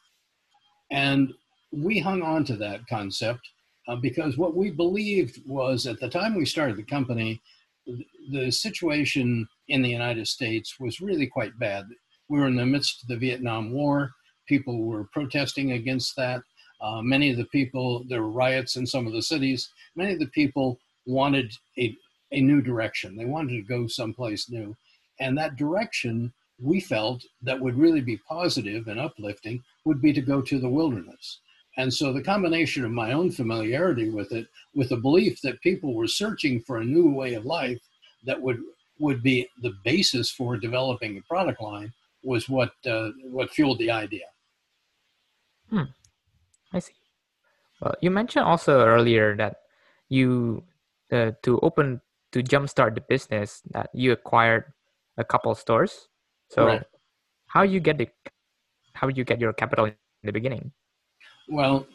And 0.91 1.33
we 1.71 1.99
hung 1.99 2.21
on 2.21 2.45
to 2.45 2.55
that 2.57 2.87
concept 2.87 3.41
uh, 3.87 3.95
because 3.95 4.37
what 4.37 4.55
we 4.55 4.71
believed 4.71 5.41
was 5.47 5.85
at 5.85 5.99
the 5.99 6.09
time 6.09 6.35
we 6.35 6.45
started 6.45 6.77
the 6.77 6.83
company, 6.83 7.41
the 8.31 8.51
situation 8.51 9.47
in 9.67 9.81
the 9.81 9.89
United 9.89 10.27
States 10.27 10.79
was 10.79 11.01
really 11.01 11.27
quite 11.27 11.57
bad. 11.59 11.85
We 12.29 12.39
were 12.39 12.47
in 12.47 12.55
the 12.55 12.65
midst 12.65 13.03
of 13.03 13.07
the 13.07 13.17
Vietnam 13.17 13.71
War. 13.71 14.11
People 14.47 14.83
were 14.83 15.05
protesting 15.13 15.73
against 15.73 16.15
that. 16.17 16.41
Uh, 16.81 17.01
many 17.01 17.31
of 17.31 17.37
the 17.37 17.45
people, 17.45 18.03
there 18.07 18.21
were 18.21 18.29
riots 18.29 18.75
in 18.75 18.85
some 18.85 19.07
of 19.07 19.13
the 19.13 19.21
cities. 19.21 19.69
Many 19.95 20.13
of 20.13 20.19
the 20.19 20.27
people 20.27 20.79
wanted 21.05 21.51
a, 21.79 21.95
a 22.31 22.41
new 22.41 22.61
direction. 22.61 23.15
They 23.15 23.25
wanted 23.25 23.53
to 23.53 23.61
go 23.61 23.87
someplace 23.87 24.49
new. 24.49 24.75
And 25.19 25.37
that 25.37 25.55
direction 25.55 26.33
we 26.61 26.79
felt 26.79 27.23
that 27.41 27.59
would 27.59 27.77
really 27.77 28.01
be 28.01 28.17
positive 28.17 28.87
and 28.87 28.99
uplifting 28.99 29.63
would 29.85 30.01
be 30.01 30.13
to 30.13 30.21
go 30.21 30.41
to 30.41 30.59
the 30.59 30.69
wilderness. 30.69 31.39
And 31.77 31.93
so 31.93 32.11
the 32.11 32.23
combination 32.23 32.83
of 32.83 32.91
my 32.91 33.13
own 33.13 33.31
familiarity 33.31 34.09
with 34.09 34.31
it, 34.31 34.47
with 34.73 34.89
the 34.89 34.97
belief 34.97 35.41
that 35.41 35.61
people 35.61 35.93
were 35.93 36.07
searching 36.07 36.59
for 36.59 36.77
a 36.77 36.85
new 36.85 37.11
way 37.11 37.35
of 37.35 37.45
life 37.45 37.79
that 38.25 38.41
would 38.41 38.59
would 38.99 39.21
be 39.21 39.47
the 39.61 39.73
basis 39.85 40.31
for 40.31 40.57
developing 40.57 41.17
a 41.17 41.21
product 41.21 41.61
line, 41.61 41.93
was 42.23 42.49
what 42.49 42.71
uh, 42.85 43.09
what 43.29 43.51
fueled 43.51 43.77
the 43.77 43.91
idea. 43.91 44.25
Hmm. 45.69 45.93
I 46.73 46.79
see. 46.79 46.93
Well, 47.79 47.93
you 48.01 48.09
mentioned 48.09 48.45
also 48.45 48.81
earlier 48.83 49.35
that 49.37 49.57
you 50.09 50.63
uh, 51.11 51.31
to 51.43 51.59
open 51.61 52.01
to 52.31 52.41
jumpstart 52.41 52.95
the 52.95 53.01
business 53.01 53.61
that 53.71 53.89
you 53.93 54.11
acquired 54.11 54.65
a 55.17 55.23
couple 55.23 55.53
stores. 55.53 56.07
So 56.49 56.65
right. 56.65 56.83
how 57.47 57.61
you 57.61 57.79
get 57.79 57.99
the 57.99 58.09
how 58.93 59.09
you 59.09 59.23
get 59.23 59.39
your 59.39 59.53
capital 59.53 59.85
in 59.85 59.93
the 60.23 60.31
beginning? 60.31 60.71
Well, 61.47 61.87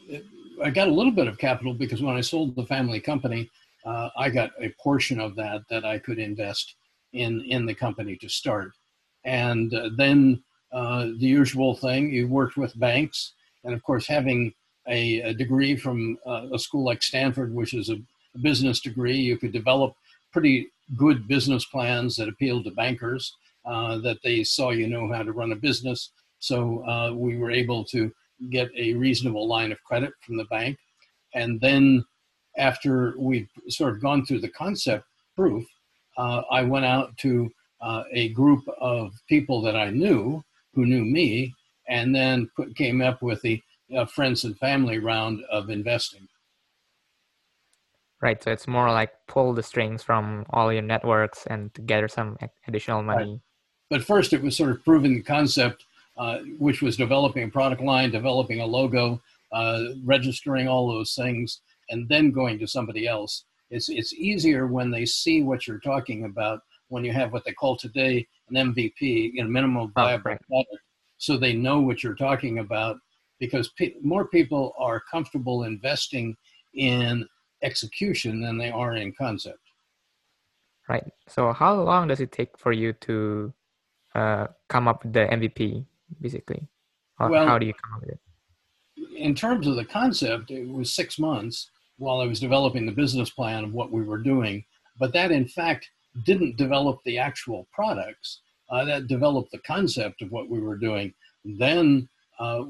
I 0.63 0.71
got 0.71 0.89
a 0.89 0.93
little 0.93 1.13
bit 1.13 1.29
of 1.29 1.39
capital 1.39 1.75
because 1.75 2.03
when 2.03 2.17
I 2.17 2.21
sold 2.21 2.57
the 2.57 2.67
family 2.67 3.01
company, 3.01 3.51
uh, 3.85 4.09
I 4.17 4.31
got 4.31 4.51
a 4.61 4.73
portion 4.81 5.21
of 5.21 5.35
that 5.37 5.63
that 5.69 5.85
I 5.85 5.99
could 5.99 6.19
invest 6.19 6.77
in 7.13 7.43
in 7.43 7.67
the 7.67 7.75
company 7.75 8.17
to 8.17 8.29
start, 8.29 8.73
and 9.25 9.75
uh, 9.75 9.91
then 9.97 10.43
uh, 10.73 11.07
the 11.19 11.27
usual 11.27 11.75
thing. 11.75 12.13
You 12.13 12.29
worked 12.29 12.57
with 12.57 12.79
banks, 12.79 13.35
and 13.65 13.75
of 13.75 13.83
course, 13.83 14.07
having 14.07 14.55
a, 14.89 15.21
a 15.21 15.35
degree 15.35 15.77
from 15.77 16.19
uh, 16.27 16.47
a 16.53 16.59
school 16.59 16.85
like 16.85 17.03
Stanford, 17.03 17.55
which 17.55 17.75
is 17.75 17.91
a, 17.91 17.97
business 18.41 18.81
degree, 18.81 19.19
you 19.19 19.37
could 19.37 19.53
develop 19.53 19.93
pretty 20.33 20.67
good 20.97 21.29
business 21.29 21.67
plans 21.67 22.17
that 22.17 22.31
appealed 22.31 22.65
to 22.65 22.71
bankers. 22.71 23.37
Uh, 23.67 23.99
that 23.99 24.17
they 24.25 24.43
saw 24.43 24.71
you 24.71 24.89
know 24.89 25.13
how 25.13 25.23
to 25.23 25.33
run 25.33 25.53
a 25.53 25.57
business, 25.57 26.13
so 26.39 26.83
uh, 26.89 27.13
we 27.13 27.37
were 27.37 27.51
able 27.51 27.85
to 27.85 28.11
get 28.51 28.71
a 28.77 28.95
reasonable 28.95 29.47
line 29.47 29.73
of 29.73 29.83
credit 29.85 30.13
from 30.21 30.37
the 30.37 30.45
bank, 30.45 30.79
and 31.35 31.61
then 31.61 32.05
after 32.59 33.15
we'd 33.19 33.49
sort 33.69 33.95
of 33.95 34.03
gone 34.03 34.25
through 34.25 34.41
the 34.41 34.51
concept 34.51 35.07
proof, 35.37 35.67
uh, 36.19 36.43
I 36.51 36.63
went 36.63 36.85
out 36.85 37.17
to 37.19 37.51
uh, 37.81 38.05
a 38.13 38.29
group 38.31 38.63
of 38.81 39.13
people 39.29 39.63
that 39.63 39.77
I 39.77 39.91
knew 39.91 40.43
who 40.75 40.87
knew 40.87 41.05
me, 41.05 41.55
and 41.89 42.15
then 42.15 42.49
put, 42.57 42.75
came 42.77 43.01
up 43.01 43.23
with 43.23 43.43
the 43.43 43.61
uh, 43.97 44.07
friends 44.07 44.45
and 44.45 44.57
family 44.59 44.99
round 44.99 45.43
of 45.51 45.71
investing. 45.71 46.27
Right. 48.21 48.43
So 48.43 48.53
it's 48.53 48.69
more 48.69 48.91
like 48.91 49.13
pull 49.27 49.53
the 49.53 49.65
strings 49.65 50.03
from 50.03 50.47
all 50.51 50.73
your 50.73 50.83
networks 50.83 51.45
and 51.47 51.71
gather 51.87 52.07
some 52.07 52.39
additional 52.69 53.03
money. 53.03 53.33
Right. 53.33 53.41
But 53.91 54.05
first, 54.05 54.33
it 54.33 54.43
was 54.43 54.57
sort 54.57 54.71
of 54.71 54.85
proving 54.85 55.15
the 55.15 55.23
concept, 55.23 55.85
which 56.59 56.83
was 56.83 56.97
developing 56.97 57.45
a 57.45 57.49
product 57.49 57.83
line, 57.83 58.11
developing 58.11 58.61
a 58.61 58.67
logo, 58.67 59.21
uh, 59.53 59.85
registering 60.05 60.69
all 60.69 60.89
those 60.89 61.15
things, 61.15 61.61
and 61.91 62.09
then 62.09 62.31
going 62.31 62.59
to 62.59 62.67
somebody 62.67 63.07
else. 63.07 63.45
It's, 63.71 63.89
it's 63.89 64.13
easier 64.15 64.67
when 64.67 64.91
they 64.91 65.07
see 65.07 65.43
what 65.43 65.67
you're 65.67 65.81
talking 65.81 66.25
about 66.25 66.61
when 66.89 67.05
you 67.05 67.13
have 67.13 67.33
what 67.33 67.45
they 67.45 67.53
call 67.53 67.77
today 67.77 68.27
an 68.51 68.75
MVP, 68.75 69.33
you 69.33 69.43
know, 69.43 69.49
minimum 69.49 69.91
oh, 69.97 70.01
viable 70.03 70.33
oh, 70.33 70.37
product, 70.49 70.83
so 71.17 71.39
they 71.39 71.55
know 71.55 71.81
what 71.81 72.03
you're 72.03 72.15
talking 72.15 72.59
about 72.59 72.97
because 73.41 73.71
pe- 73.79 73.95
more 74.03 74.29
people 74.29 74.75
are 74.79 75.01
comfortable 75.11 75.65
investing 75.65 76.37
in 76.75 77.27
execution 77.63 78.43
than 78.43 78.59
they 78.59 78.71
are 78.71 78.95
in 78.95 79.13
concept. 79.19 79.59
Right. 80.89 81.05
So 81.29 81.53
how 81.53 81.81
long 81.81 82.09
does 82.09 82.21
it 82.21 82.31
take 82.31 82.59
for 82.59 82.73
you 82.73 82.93
to 82.93 83.55
uh, 84.15 84.49
come 84.69 84.87
up 84.87 85.05
with 85.05 85.15
the 85.15 85.21
MVP, 85.21 85.87
basically? 86.21 86.69
Or 87.19 87.29
well, 87.29 87.47
how 87.47 87.59
do 87.59 87.67
you 87.67 87.75
come 87.75 87.95
up 87.95 88.01
with 88.01 88.11
it? 88.11 88.21
In 89.17 89.35
terms 89.35 89.67
of 89.67 89.77
the 89.77 89.85
concept, 89.85 90.51
it 90.51 90.69
was 90.69 90.93
six 90.93 91.19
months 91.19 91.71
while 91.99 92.21
I 92.21 92.27
was 92.27 92.41
developing 92.41 92.87
the 92.87 92.93
business 92.93 93.31
plan 93.31 93.65
of 93.65 93.73
what 93.73 93.93
we 93.93 94.03
were 94.03 94.19
doing. 94.19 94.65
But 94.99 95.13
that, 95.13 95.31
in 95.31 95.47
fact, 95.47 95.89
didn't 96.25 96.57
develop 96.57 97.01
the 97.05 97.19
actual 97.19 97.69
products. 97.73 98.41
Uh, 98.71 98.85
that 98.87 99.07
developed 99.07 99.51
the 99.53 99.59
concept 99.59 100.23
of 100.23 100.33
what 100.33 100.49
we 100.49 100.59
were 100.59 100.79
doing. 100.79 101.13
Then, 101.45 102.09
uh, 102.39 102.65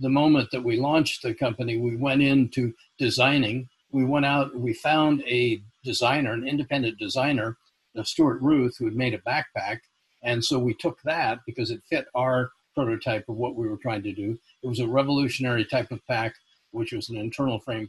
the 0.00 0.08
moment 0.08 0.50
that 0.52 0.62
we 0.62 0.76
launched 0.76 1.22
the 1.22 1.34
company, 1.34 1.78
we 1.78 1.96
went 1.96 2.22
into 2.22 2.72
designing. 2.96 3.68
We 3.90 4.04
went 4.04 4.24
out, 4.24 4.54
we 4.54 4.72
found 4.72 5.22
a 5.26 5.60
designer, 5.82 6.32
an 6.32 6.46
independent 6.46 6.98
designer, 6.98 7.56
Stuart 8.04 8.40
Ruth, 8.40 8.76
who 8.78 8.84
had 8.84 8.94
made 8.94 9.14
a 9.14 9.18
backpack. 9.18 9.80
And 10.22 10.44
so 10.44 10.58
we 10.58 10.74
took 10.74 11.00
that 11.02 11.40
because 11.46 11.72
it 11.72 11.82
fit 11.90 12.06
our 12.14 12.52
prototype 12.78 13.28
of 13.28 13.36
what 13.36 13.56
we 13.56 13.68
were 13.68 13.76
trying 13.76 14.02
to 14.02 14.12
do. 14.12 14.38
It 14.62 14.66
was 14.66 14.80
a 14.80 14.86
revolutionary 14.86 15.64
type 15.64 15.90
of 15.90 16.06
pack, 16.06 16.34
which 16.70 16.92
was 16.92 17.08
an 17.08 17.16
internal 17.16 17.58
frame 17.58 17.88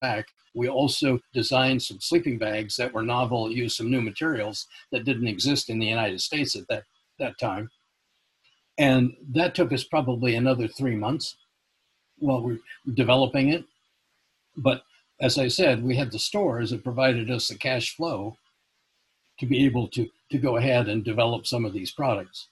pack 0.00 0.26
we 0.54 0.68
also 0.68 1.20
designed 1.32 1.82
some 1.82 2.00
sleeping 2.00 2.38
bags 2.38 2.76
that 2.76 2.92
were 2.92 3.02
novel, 3.02 3.50
used 3.50 3.76
some 3.76 3.90
new 3.90 4.00
materials 4.00 4.68
that 4.92 5.04
didn't 5.04 5.26
exist 5.26 5.68
in 5.68 5.80
the 5.80 5.86
United 5.86 6.20
States 6.20 6.54
at 6.54 6.66
that, 6.68 6.84
that 7.18 7.38
time. 7.38 7.70
And 8.78 9.16
that 9.32 9.54
took 9.54 9.72
us 9.72 9.84
probably 9.84 10.36
another 10.36 10.68
three 10.68 10.96
months 10.96 11.36
while 12.18 12.42
we 12.42 12.54
were 12.54 12.92
developing 12.94 13.48
it. 13.48 13.64
But 14.56 14.84
as 15.20 15.38
I 15.38 15.48
said, 15.48 15.82
we 15.82 15.96
had 15.96 16.12
the 16.12 16.18
stores 16.18 16.70
that 16.70 16.84
provided 16.84 17.30
us 17.30 17.48
the 17.48 17.56
cash 17.56 17.96
flow 17.96 18.36
to 19.40 19.46
be 19.46 19.64
able 19.64 19.88
to, 19.88 20.08
to 20.30 20.38
go 20.38 20.56
ahead 20.56 20.88
and 20.88 21.04
develop 21.04 21.46
some 21.46 21.64
of 21.64 21.72
these 21.72 21.90
products. 21.90 22.48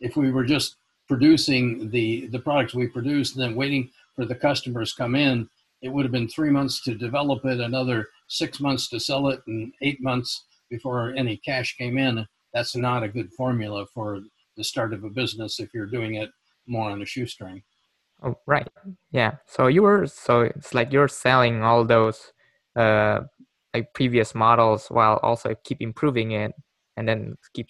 If 0.00 0.16
we 0.16 0.30
were 0.30 0.44
just 0.44 0.76
producing 1.08 1.90
the, 1.90 2.26
the 2.28 2.38
products 2.38 2.74
we 2.74 2.86
produce 2.88 3.34
and 3.34 3.42
then 3.42 3.54
waiting 3.54 3.90
for 4.14 4.24
the 4.24 4.34
customers 4.34 4.92
come 4.92 5.14
in, 5.14 5.48
it 5.82 5.88
would 5.88 6.04
have 6.04 6.12
been 6.12 6.28
three 6.28 6.50
months 6.50 6.82
to 6.82 6.94
develop 6.94 7.44
it, 7.44 7.60
another 7.60 8.08
six 8.28 8.60
months 8.60 8.88
to 8.88 8.98
sell 8.98 9.28
it, 9.28 9.40
and 9.46 9.72
eight 9.82 10.02
months 10.02 10.44
before 10.70 11.14
any 11.16 11.36
cash 11.36 11.76
came 11.76 11.98
in. 11.98 12.26
That's 12.52 12.74
not 12.74 13.02
a 13.02 13.08
good 13.08 13.32
formula 13.32 13.86
for 13.92 14.20
the 14.56 14.64
start 14.64 14.94
of 14.94 15.04
a 15.04 15.10
business 15.10 15.60
if 15.60 15.72
you're 15.74 15.86
doing 15.86 16.14
it 16.14 16.30
more 16.66 16.90
on 16.90 17.02
a 17.02 17.06
shoestring. 17.06 17.62
Oh, 18.22 18.34
right. 18.46 18.66
Yeah. 19.10 19.32
So 19.46 19.66
you 19.66 19.82
were 19.82 20.06
so 20.06 20.40
it's 20.40 20.72
like 20.72 20.90
you're 20.90 21.08
selling 21.08 21.62
all 21.62 21.84
those 21.84 22.32
uh 22.74 23.20
like 23.74 23.92
previous 23.92 24.34
models 24.34 24.86
while 24.88 25.20
also 25.22 25.54
keep 25.64 25.82
improving 25.82 26.30
it 26.30 26.52
and 26.96 27.06
then 27.06 27.36
keep 27.52 27.68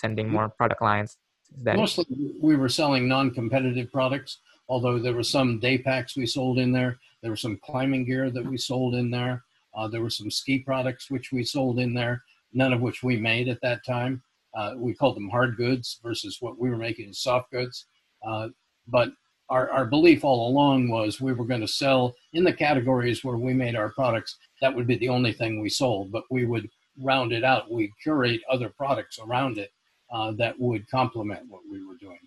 sending 0.00 0.28
more 0.28 0.48
product 0.48 0.82
lines. 0.82 1.16
That 1.62 1.76
Mostly 1.76 2.06
we 2.40 2.56
were 2.56 2.68
selling 2.68 3.08
non-competitive 3.08 3.92
products, 3.92 4.38
although 4.68 4.98
there 4.98 5.14
were 5.14 5.22
some 5.22 5.60
day 5.60 5.78
packs 5.78 6.16
we 6.16 6.26
sold 6.26 6.58
in 6.58 6.72
there. 6.72 6.98
There 7.22 7.30
was 7.30 7.40
some 7.40 7.58
climbing 7.62 8.04
gear 8.04 8.30
that 8.30 8.44
we 8.44 8.56
sold 8.56 8.94
in 8.94 9.10
there. 9.10 9.44
Uh, 9.74 9.88
there 9.88 10.02
were 10.02 10.10
some 10.10 10.30
ski 10.30 10.58
products 10.58 11.10
which 11.10 11.32
we 11.32 11.44
sold 11.44 11.78
in 11.78 11.94
there, 11.94 12.22
none 12.52 12.72
of 12.72 12.80
which 12.80 13.02
we 13.02 13.16
made 13.16 13.48
at 13.48 13.60
that 13.62 13.84
time. 13.84 14.22
Uh, 14.54 14.74
we 14.76 14.94
called 14.94 15.16
them 15.16 15.28
hard 15.30 15.56
goods 15.56 15.98
versus 16.02 16.38
what 16.40 16.58
we 16.58 16.70
were 16.70 16.76
making 16.76 17.08
as 17.08 17.18
soft 17.18 17.50
goods. 17.50 17.86
Uh, 18.26 18.48
but 18.86 19.10
our, 19.50 19.70
our 19.70 19.84
belief 19.84 20.24
all 20.24 20.48
along 20.48 20.88
was 20.88 21.20
we 21.20 21.32
were 21.32 21.44
going 21.44 21.60
to 21.60 21.68
sell 21.68 22.14
in 22.32 22.44
the 22.44 22.52
categories 22.52 23.24
where 23.24 23.36
we 23.36 23.52
made 23.52 23.76
our 23.76 23.90
products. 23.90 24.36
That 24.60 24.74
would 24.74 24.86
be 24.86 24.96
the 24.96 25.08
only 25.08 25.32
thing 25.32 25.60
we 25.60 25.68
sold, 25.68 26.12
but 26.12 26.24
we 26.30 26.46
would 26.46 26.68
round 26.98 27.32
it 27.32 27.44
out. 27.44 27.70
We 27.70 27.92
curate 28.02 28.42
other 28.48 28.68
products 28.68 29.18
around 29.18 29.58
it 29.58 29.72
uh, 30.12 30.32
that 30.32 30.58
would 30.58 30.88
complement 30.90 31.42
what 31.48 31.62
we 31.70 31.84
were 31.86 31.96
doing. 31.96 32.18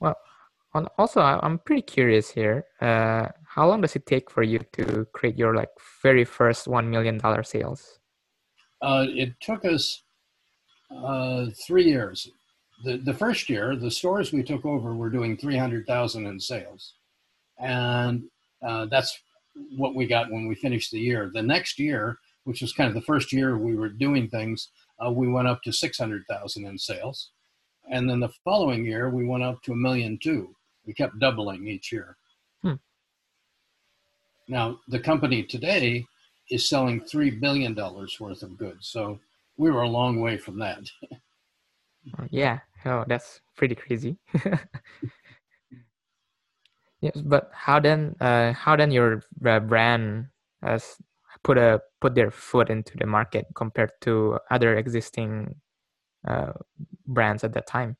Well, 0.00 0.16
also, 0.98 1.20
I'm 1.20 1.58
pretty 1.58 1.82
curious 1.82 2.30
here. 2.30 2.64
Uh, 2.80 3.26
how 3.44 3.68
long 3.68 3.80
does 3.80 3.96
it 3.96 4.06
take 4.06 4.30
for 4.30 4.42
you 4.42 4.60
to 4.72 5.06
create 5.12 5.36
your 5.36 5.54
like 5.54 5.70
very 6.02 6.24
first 6.24 6.68
one 6.68 6.88
million 6.88 7.18
dollar 7.18 7.42
sales? 7.42 7.98
Uh, 8.80 9.06
it 9.08 9.34
took 9.40 9.64
us 9.64 10.02
uh, 10.90 11.46
three 11.66 11.84
years 11.84 12.30
the, 12.82 12.96
the 12.98 13.14
first 13.14 13.48
year, 13.48 13.76
the 13.76 13.90
stores 13.90 14.32
we 14.32 14.42
took 14.42 14.64
over 14.64 14.94
were 14.94 15.10
doing 15.10 15.36
300,000 15.36 16.26
in 16.26 16.40
sales. 16.40 16.94
And 17.58 18.24
uh, 18.66 18.86
that's 18.86 19.20
what 19.76 19.94
we 19.94 20.06
got 20.06 20.30
when 20.30 20.46
we 20.46 20.54
finished 20.54 20.90
the 20.90 21.00
year. 21.00 21.30
The 21.32 21.42
next 21.42 21.78
year, 21.78 22.18
which 22.44 22.62
was 22.62 22.72
kind 22.72 22.88
of 22.88 22.94
the 22.94 23.02
first 23.02 23.32
year 23.32 23.58
we 23.58 23.74
were 23.74 23.88
doing 23.88 24.28
things, 24.28 24.70
uh, 25.04 25.10
we 25.10 25.28
went 25.28 25.48
up 25.48 25.62
to 25.62 25.72
600,000 25.72 26.66
in 26.66 26.78
sales. 26.78 27.30
And 27.90 28.08
then 28.08 28.20
the 28.20 28.30
following 28.44 28.84
year, 28.84 29.10
we 29.10 29.26
went 29.26 29.42
up 29.42 29.62
to 29.62 29.72
a 29.72 29.76
million 29.76 30.18
two. 30.22 30.54
We 30.86 30.94
kept 30.94 31.18
doubling 31.18 31.66
each 31.66 31.90
year. 31.92 32.16
Hmm. 32.62 32.74
Now, 34.48 34.78
the 34.88 35.00
company 35.00 35.42
today 35.42 36.06
is 36.50 36.68
selling 36.68 37.00
$3 37.00 37.40
billion 37.40 37.74
worth 37.74 38.42
of 38.42 38.58
goods. 38.58 38.88
So 38.88 39.18
we 39.56 39.70
were 39.70 39.82
a 39.82 39.88
long 39.88 40.20
way 40.20 40.36
from 40.36 40.58
that. 40.58 40.82
yeah. 42.30 42.60
Oh, 42.84 43.04
that's 43.06 43.40
pretty 43.56 43.74
crazy. 43.74 44.16
yes, 47.00 47.20
but 47.24 47.50
how 47.52 47.78
then? 47.78 48.16
Uh, 48.20 48.52
how 48.52 48.74
then 48.74 48.90
your 48.90 49.22
uh, 49.44 49.60
brand 49.60 50.28
has 50.62 50.96
put 51.42 51.58
a 51.58 51.80
put 52.00 52.14
their 52.14 52.30
foot 52.30 52.70
into 52.70 52.96
the 52.98 53.06
market 53.06 53.46
compared 53.54 53.92
to 54.02 54.38
other 54.50 54.76
existing 54.76 55.54
uh, 56.26 56.52
brands 57.06 57.44
at 57.44 57.52
that 57.54 57.66
time? 57.66 57.96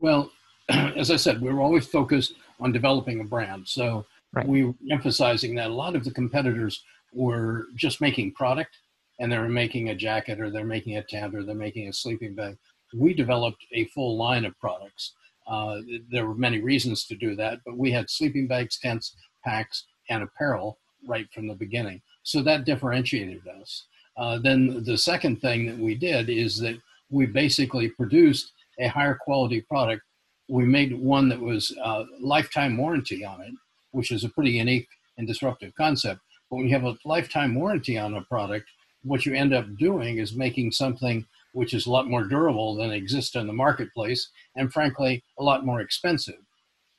Well, 0.00 0.30
as 0.68 1.10
I 1.10 1.16
said, 1.16 1.40
we 1.40 1.52
were 1.52 1.60
always 1.60 1.86
focused 1.86 2.34
on 2.60 2.72
developing 2.72 3.20
a 3.20 3.24
brand. 3.24 3.66
So 3.68 4.04
right. 4.32 4.46
we 4.46 4.64
were 4.64 4.74
emphasizing 4.90 5.54
that 5.56 5.70
a 5.70 5.74
lot 5.74 5.96
of 5.96 6.04
the 6.04 6.10
competitors 6.10 6.82
were 7.12 7.66
just 7.74 8.00
making 8.00 8.32
product 8.32 8.78
and 9.20 9.30
they 9.30 9.38
were 9.38 9.48
making 9.48 9.90
a 9.90 9.94
jacket 9.94 10.40
or 10.40 10.50
they're 10.50 10.64
making 10.64 10.96
a 10.96 11.02
tent 11.02 11.34
or 11.34 11.44
they're 11.44 11.54
making 11.54 11.88
a 11.88 11.92
sleeping 11.92 12.34
bag 12.34 12.56
we 12.94 13.14
developed 13.14 13.64
a 13.72 13.86
full 13.86 14.16
line 14.16 14.44
of 14.44 14.58
products. 14.58 15.14
Uh, 15.46 15.78
there 16.10 16.26
were 16.26 16.34
many 16.34 16.60
reasons 16.60 17.04
to 17.06 17.16
do 17.16 17.34
that, 17.36 17.58
but 17.64 17.76
we 17.76 17.90
had 17.90 18.08
sleeping 18.08 18.46
bags, 18.46 18.78
tents, 18.78 19.16
packs, 19.44 19.86
and 20.08 20.22
apparel 20.22 20.78
right 21.06 21.26
from 21.34 21.48
the 21.48 21.54
beginning. 21.54 22.00
So 22.22 22.42
that 22.42 22.64
differentiated 22.64 23.42
us. 23.60 23.84
Uh, 24.16 24.38
then 24.38 24.84
the 24.84 24.98
second 24.98 25.40
thing 25.40 25.66
that 25.66 25.78
we 25.78 25.94
did 25.94 26.28
is 26.28 26.58
that 26.58 26.76
we 27.10 27.26
basically 27.26 27.88
produced 27.88 28.52
a 28.78 28.88
higher 28.88 29.14
quality 29.14 29.60
product. 29.62 30.02
We 30.48 30.64
made 30.64 30.98
one 30.98 31.28
that 31.28 31.40
was 31.40 31.76
uh, 31.82 32.04
lifetime 32.20 32.76
warranty 32.76 33.24
on 33.24 33.40
it, 33.40 33.54
which 33.92 34.10
is 34.10 34.24
a 34.24 34.28
pretty 34.28 34.52
unique 34.52 34.88
and 35.18 35.26
disruptive 35.26 35.74
concept. 35.74 36.20
But 36.50 36.56
when 36.56 36.66
you 36.68 36.74
have 36.74 36.84
a 36.84 36.96
lifetime 37.04 37.54
warranty 37.54 37.98
on 37.98 38.14
a 38.14 38.22
product, 38.22 38.68
what 39.02 39.26
you 39.26 39.34
end 39.34 39.52
up 39.52 39.76
doing 39.76 40.18
is 40.18 40.34
making 40.34 40.72
something 40.72 41.26
which 41.52 41.74
is 41.74 41.86
a 41.86 41.90
lot 41.90 42.08
more 42.08 42.24
durable 42.24 42.74
than 42.74 42.92
exists 42.92 43.34
in 43.36 43.46
the 43.46 43.52
marketplace, 43.52 44.30
and 44.56 44.72
frankly, 44.72 45.22
a 45.38 45.42
lot 45.42 45.66
more 45.66 45.80
expensive. 45.80 46.40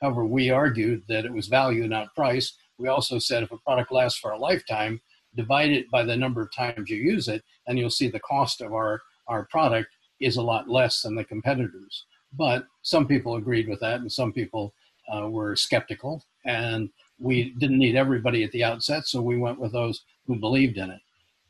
However, 0.00 0.24
we 0.24 0.50
argued 0.50 1.02
that 1.08 1.24
it 1.24 1.32
was 1.32 1.48
value, 1.48 1.88
not 1.88 2.14
price. 2.14 2.56
We 2.78 2.88
also 2.88 3.18
said 3.18 3.42
if 3.42 3.50
a 3.50 3.58
product 3.58 3.90
lasts 3.90 4.18
for 4.18 4.32
a 4.32 4.38
lifetime, 4.38 5.00
divide 5.36 5.70
it 5.70 5.90
by 5.90 6.02
the 6.02 6.16
number 6.16 6.40
of 6.40 6.54
times 6.54 6.90
you 6.90 6.96
use 6.96 7.28
it, 7.28 7.42
and 7.66 7.78
you'll 7.78 7.90
see 7.90 8.08
the 8.08 8.20
cost 8.20 8.60
of 8.60 8.72
our, 8.72 9.00
our 9.28 9.46
product 9.46 9.88
is 10.20 10.36
a 10.36 10.42
lot 10.42 10.68
less 10.68 11.02
than 11.02 11.14
the 11.14 11.24
competitors. 11.24 12.04
But 12.32 12.66
some 12.82 13.06
people 13.06 13.36
agreed 13.36 13.68
with 13.68 13.80
that, 13.80 14.00
and 14.00 14.10
some 14.10 14.32
people 14.32 14.74
uh, 15.12 15.28
were 15.28 15.56
skeptical. 15.56 16.24
And 16.44 16.90
we 17.18 17.50
didn't 17.58 17.78
need 17.78 17.96
everybody 17.96 18.44
at 18.44 18.52
the 18.52 18.64
outset, 18.64 19.06
so 19.06 19.20
we 19.20 19.38
went 19.38 19.60
with 19.60 19.72
those 19.72 20.02
who 20.26 20.36
believed 20.36 20.78
in 20.78 20.90
it. 20.90 21.00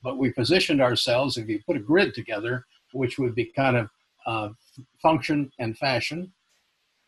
But 0.03 0.19
we 0.19 0.31
positioned 0.31 0.83
ourselves, 0.83 1.37
if 1.37 1.49
you 1.49 1.61
put 1.67 1.77
a 1.77 1.81
grid 1.81 2.15
together, 2.15 2.67
which 2.93 3.19
would 3.19 3.35
be 3.35 3.47
kind 3.47 3.77
of 3.77 3.89
uh, 4.27 4.49
function 5.01 5.51
and 5.59 5.77
fashion, 5.77 6.33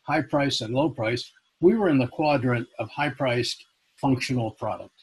high 0.02 0.22
price 0.22 0.60
and 0.60 0.74
low 0.74 0.90
price. 0.90 1.32
We 1.60 1.76
were 1.76 1.88
in 1.88 1.98
the 1.98 2.06
quadrant 2.08 2.68
of 2.78 2.88
high 2.90 3.10
priced 3.10 3.64
functional 3.96 4.52
product. 4.52 4.95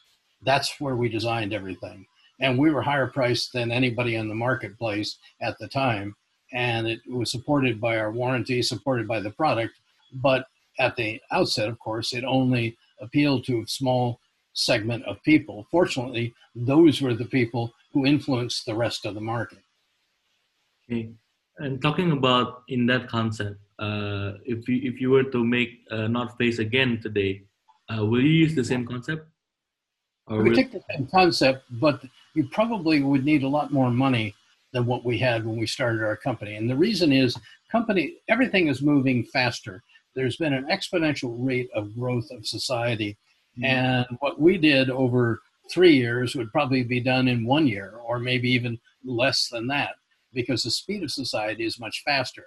That's 0.45 0.79
where 0.79 0.95
we 0.95 1.09
designed 1.09 1.53
everything. 1.53 2.05
And 2.39 2.57
we 2.57 2.71
were 2.71 2.81
higher 2.81 3.07
priced 3.07 3.53
than 3.53 3.71
anybody 3.71 4.15
in 4.15 4.27
the 4.27 4.35
marketplace 4.35 5.17
at 5.41 5.57
the 5.59 5.67
time. 5.67 6.15
And 6.51 6.87
it 6.87 6.99
was 7.07 7.31
supported 7.31 7.79
by 7.79 7.97
our 7.97 8.11
warranty, 8.11 8.61
supported 8.61 9.07
by 9.07 9.19
the 9.19 9.31
product. 9.31 9.73
But 10.13 10.47
at 10.79 10.95
the 10.95 11.21
outset, 11.31 11.69
of 11.69 11.79
course, 11.79 12.13
it 12.13 12.23
only 12.23 12.77
appealed 12.99 13.45
to 13.45 13.61
a 13.61 13.67
small 13.67 14.19
segment 14.53 15.03
of 15.05 15.21
people. 15.23 15.67
Fortunately, 15.71 16.33
those 16.55 17.01
were 17.01 17.13
the 17.13 17.25
people 17.25 17.73
who 17.91 18.05
influenced 18.05 18.65
the 18.65 18.75
rest 18.75 19.05
of 19.05 19.15
the 19.15 19.21
market. 19.21 19.59
Okay. 20.89 21.11
And 21.57 21.81
talking 21.81 22.11
about 22.11 22.63
in 22.67 22.85
that 22.87 23.07
concept, 23.07 23.59
uh, 23.79 24.33
if 24.45 24.67
you 24.67 24.79
if 24.83 24.99
you 24.99 25.11
were 25.11 25.23
to 25.23 25.43
make 25.43 25.69
uh, 25.91 26.07
North 26.07 26.35
Face 26.37 26.59
again 26.59 26.99
today, 27.01 27.43
uh, 27.89 28.05
will 28.05 28.21
you 28.21 28.45
use 28.45 28.55
the 28.55 28.63
same 28.63 28.85
concept? 28.85 29.27
Or 30.27 30.41
we 30.41 30.49
will... 30.49 30.55
take 30.55 30.71
the 30.71 30.83
same 30.89 31.07
concept, 31.07 31.65
but 31.69 32.03
you 32.33 32.47
probably 32.49 33.01
would 33.01 33.25
need 33.25 33.43
a 33.43 33.47
lot 33.47 33.71
more 33.71 33.91
money 33.91 34.33
than 34.71 34.85
what 34.85 35.05
we 35.05 35.17
had 35.17 35.45
when 35.45 35.57
we 35.57 35.67
started 35.67 36.03
our 36.03 36.15
company. 36.15 36.55
And 36.55 36.69
the 36.69 36.75
reason 36.75 37.11
is, 37.11 37.37
company 37.71 38.15
everything 38.29 38.67
is 38.67 38.81
moving 38.81 39.23
faster. 39.25 39.83
There's 40.15 40.37
been 40.37 40.53
an 40.53 40.67
exponential 40.71 41.35
rate 41.39 41.69
of 41.75 41.95
growth 41.95 42.29
of 42.31 42.45
society, 42.45 43.17
mm-hmm. 43.57 43.65
and 43.65 44.05
what 44.19 44.39
we 44.39 44.57
did 44.57 44.89
over 44.89 45.41
three 45.71 45.95
years 45.95 46.35
would 46.35 46.51
probably 46.51 46.83
be 46.83 46.99
done 46.99 47.27
in 47.27 47.45
one 47.45 47.67
year, 47.67 47.95
or 48.05 48.19
maybe 48.19 48.49
even 48.51 48.79
less 49.03 49.49
than 49.49 49.67
that 49.67 49.95
because 50.33 50.63
the 50.63 50.71
speed 50.71 51.03
of 51.03 51.11
society 51.11 51.65
is 51.65 51.79
much 51.79 52.01
faster. 52.05 52.45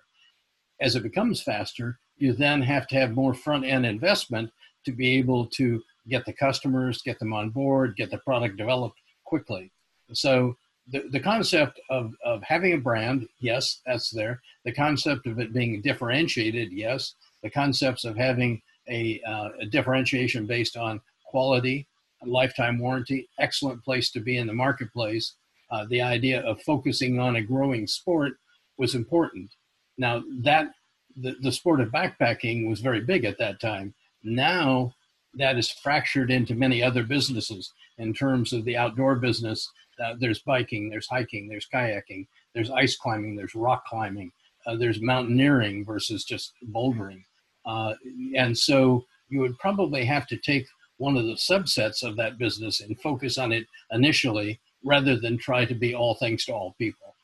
As 0.81 0.97
it 0.97 1.03
becomes 1.03 1.43
faster, 1.43 1.99
you 2.19 2.33
then 2.33 2.62
have 2.62 2.87
to 2.89 2.97
have 2.97 3.12
more 3.12 3.35
front 3.35 3.65
end 3.65 3.87
investment 3.87 4.51
to 4.85 4.93
be 4.93 5.17
able 5.19 5.47
to 5.47 5.83
get 6.09 6.25
the 6.25 6.33
customers, 6.33 7.03
get 7.03 7.19
them 7.19 7.33
on 7.33 7.51
board, 7.51 7.97
get 7.97 8.11
the 8.11 8.19
product 8.19 8.57
developed 8.57 8.99
quickly. 9.25 9.71
So 10.12 10.57
the, 10.90 11.05
the 11.11 11.21
concept 11.21 11.81
of, 11.90 12.14
of 12.25 12.42
having 12.42 12.73
a 12.75 12.79
brand, 12.79 13.29
yes, 13.40 13.81
that's 13.87 14.11
there. 14.11 14.40
The 14.64 14.73
concept 14.73 15.27
of 15.27 15.38
it 15.38 15.53
being 15.53 15.81
differentiated, 15.83 16.73
yes. 16.73 17.14
The 17.42 17.51
concepts 17.51 18.05
of 18.05 18.16
having 18.16 18.62
a, 18.88 19.21
uh, 19.27 19.49
a 19.61 19.66
differentiation 19.66 20.47
based 20.47 20.77
on 20.77 21.01
quality, 21.25 21.87
lifetime 22.25 22.79
warranty, 22.79 23.29
excellent 23.38 23.85
place 23.85 24.11
to 24.11 24.21
be 24.21 24.38
in 24.38 24.47
the 24.47 24.53
marketplace, 24.53 25.35
uh, 25.71 25.85
the 25.87 26.01
idea 26.01 26.40
of 26.42 26.62
focusing 26.62 27.19
on 27.19 27.37
a 27.37 27.42
growing 27.42 27.87
sport 27.87 28.35
was 28.79 28.95
important. 28.95 29.51
Now 29.99 30.23
that 30.42 30.71
the, 31.16 31.35
the 31.40 31.53
sport 31.53 31.81
of 31.81 31.88
backpacking 31.88 32.69
was 32.69 32.81
very 32.81 33.01
big 33.01 33.25
at 33.25 33.38
that 33.38 33.61
time. 33.61 33.95
Now 34.23 34.95
that 35.37 35.59
is 35.59 35.70
fractured 35.70 36.31
into 36.31 36.55
many 36.55 36.83
other 36.83 37.03
businesses 37.05 37.72
in 37.99 38.12
terms 38.12 38.53
of 38.53 38.64
the 38.64 38.77
outdoor 38.77 39.16
business. 39.16 39.70
Uh, 40.03 40.14
there's 40.18 40.40
biking, 40.40 40.90
there's 40.90 41.09
hiking, 41.09 41.49
there's 41.49 41.68
kayaking, 41.72 42.27
there's 42.55 42.70
ice 42.70 42.96
climbing, 42.96 43.37
there's 43.37 43.55
rock 43.55 43.85
climbing. 43.87 44.33
uh, 44.66 44.77
there's 44.77 45.01
mountaineering 45.01 45.85
versus 45.85 46.25
just 46.25 46.53
bouldering. 46.72 47.22
Uh, 47.64 47.94
and 48.37 48.57
so 48.57 49.05
you 49.29 49.40
would 49.40 49.59
probably 49.59 50.05
have 50.05 50.27
to 50.27 50.37
take 50.37 50.66
one 50.99 51.16
of 51.16 51.25
the 51.25 51.35
subsets 51.35 52.03
of 52.03 52.16
that 52.16 52.38
business 52.38 52.81
and 52.81 53.01
focus 53.01 53.38
on 53.38 53.53
it 53.53 53.66
initially 53.92 54.59
rather 54.85 55.18
than 55.18 55.37
try 55.37 55.64
to 55.64 55.75
be 55.75 55.94
all 55.94 56.14
things 56.14 56.44
to 56.44 56.53
all 56.53 56.75
people. 56.79 57.14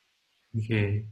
Okay. 0.59 1.05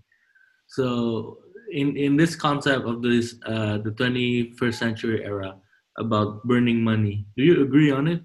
So 0.69 1.39
in, 1.73 1.97
in 1.97 2.17
this 2.17 2.35
concept 2.37 2.87
of 2.87 3.03
this 3.03 3.37
uh, 3.47 3.79
the 3.79 3.91
21st 3.91 4.75
century 4.75 5.25
era 5.25 5.57
about 6.01 6.43
burning 6.45 6.83
money, 6.83 7.25
do 7.37 7.45
you 7.45 7.63
agree 7.63 7.91
on 7.91 8.09
it, 8.09 8.23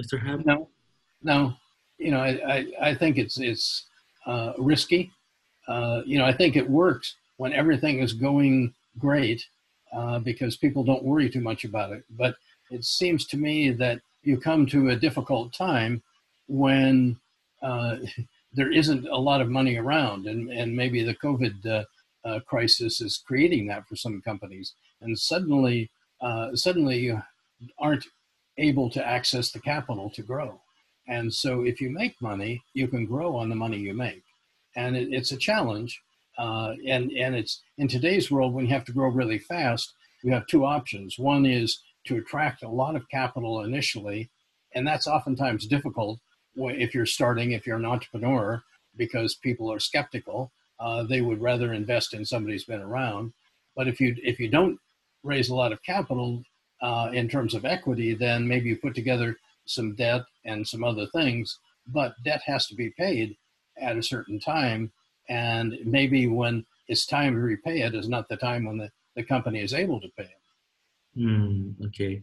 Mr. 0.00 0.20
Hap? 0.20 0.44
No, 0.46 0.68
no. 1.22 1.54
You 1.98 2.12
know, 2.12 2.20
I, 2.20 2.54
I, 2.54 2.90
I 2.90 2.94
think 2.94 3.18
it's 3.18 3.38
it's 3.38 3.86
uh, 4.26 4.52
risky. 4.56 5.10
Uh, 5.68 6.02
you 6.06 6.18
know, 6.18 6.24
I 6.24 6.32
think 6.32 6.56
it 6.56 6.68
works 6.68 7.16
when 7.36 7.52
everything 7.52 8.00
is 8.00 8.12
going 8.12 8.72
great 8.98 9.44
uh, 9.92 10.18
because 10.18 10.56
people 10.56 10.84
don't 10.84 11.04
worry 11.04 11.28
too 11.28 11.40
much 11.40 11.64
about 11.64 11.92
it. 11.92 12.04
But 12.10 12.36
it 12.70 12.84
seems 12.84 13.26
to 13.26 13.36
me 13.36 13.70
that 13.72 14.00
you 14.22 14.38
come 14.38 14.66
to 14.66 14.90
a 14.90 14.96
difficult 14.96 15.52
time 15.52 16.02
when 16.48 17.18
uh, 17.62 17.96
there 18.52 18.72
isn't 18.72 19.06
a 19.06 19.16
lot 19.16 19.40
of 19.40 19.48
money 19.48 19.76
around, 19.76 20.26
and, 20.26 20.50
and 20.50 20.74
maybe 20.74 21.02
the 21.02 21.14
COVID 21.14 21.66
uh, 21.66 21.84
uh, 22.24 22.40
crisis 22.40 23.00
is 23.00 23.22
creating 23.26 23.66
that 23.66 23.86
for 23.88 23.96
some 23.96 24.20
companies, 24.22 24.74
and 25.00 25.18
suddenly 25.18 25.90
uh, 26.20 26.54
suddenly 26.54 26.98
you 26.98 27.22
aren't 27.78 28.04
able 28.58 28.90
to 28.90 29.06
access 29.06 29.50
the 29.50 29.60
capital 29.60 30.10
to 30.10 30.22
grow. 30.22 30.60
And 31.08 31.32
so, 31.32 31.62
if 31.62 31.80
you 31.80 31.90
make 31.90 32.20
money, 32.20 32.62
you 32.74 32.86
can 32.86 33.06
grow 33.06 33.36
on 33.36 33.48
the 33.48 33.56
money 33.56 33.78
you 33.78 33.94
make, 33.94 34.22
and 34.76 34.96
it, 34.96 35.08
it's 35.12 35.32
a 35.32 35.36
challenge. 35.36 36.00
Uh, 36.38 36.74
and 36.86 37.10
and 37.12 37.34
it's 37.34 37.62
in 37.78 37.88
today's 37.88 38.30
world 38.30 38.54
when 38.54 38.64
you 38.64 38.72
have 38.72 38.84
to 38.84 38.92
grow 38.92 39.08
really 39.08 39.38
fast, 39.38 39.92
you 40.22 40.32
have 40.32 40.46
two 40.46 40.64
options. 40.64 41.18
One 41.18 41.44
is 41.46 41.80
to 42.06 42.16
attract 42.16 42.62
a 42.62 42.68
lot 42.68 42.96
of 42.96 43.08
capital 43.08 43.64
initially, 43.64 44.30
and 44.74 44.86
that's 44.86 45.06
oftentimes 45.06 45.66
difficult 45.66 46.20
if 46.56 46.94
you're 46.94 47.06
starting, 47.06 47.52
if 47.52 47.66
you're 47.66 47.76
an 47.76 47.84
entrepreneur, 47.84 48.62
because 48.96 49.34
people 49.34 49.72
are 49.72 49.78
skeptical. 49.78 50.52
Uh, 50.78 51.02
they 51.02 51.20
would 51.20 51.40
rather 51.40 51.72
invest 51.74 52.14
in 52.14 52.24
somebody 52.24 52.54
who's 52.54 52.64
been 52.64 52.80
around. 52.80 53.32
But 53.76 53.88
if 53.88 54.00
you 54.00 54.14
if 54.22 54.38
you 54.38 54.48
don't 54.48 54.78
raise 55.22 55.48
a 55.48 55.54
lot 55.54 55.72
of 55.72 55.82
capital 55.82 56.42
uh, 56.82 57.10
in 57.12 57.28
terms 57.28 57.54
of 57.54 57.64
equity, 57.64 58.14
then 58.14 58.46
maybe 58.46 58.68
you 58.68 58.76
put 58.76 58.94
together 58.94 59.36
some 59.66 59.94
debt 59.94 60.22
and 60.44 60.66
some 60.66 60.82
other 60.84 61.06
things. 61.06 61.58
But 61.86 62.14
debt 62.24 62.42
has 62.46 62.66
to 62.66 62.74
be 62.74 62.90
paid 62.90 63.36
at 63.80 63.96
a 63.96 64.02
certain 64.02 64.40
time, 64.40 64.92
and 65.28 65.76
maybe 65.84 66.26
when 66.26 66.64
it's 66.88 67.06
time 67.06 67.34
to 67.34 67.40
repay 67.40 67.82
it 67.82 67.94
is 67.94 68.08
not 68.08 68.28
the 68.28 68.36
time 68.36 68.64
when 68.64 68.78
the, 68.78 68.90
the 69.16 69.22
company 69.22 69.60
is 69.60 69.74
able 69.74 70.00
to 70.00 70.08
pay 70.16 70.24
it. 70.24 71.20
Mm, 71.20 71.74
okay. 71.86 72.22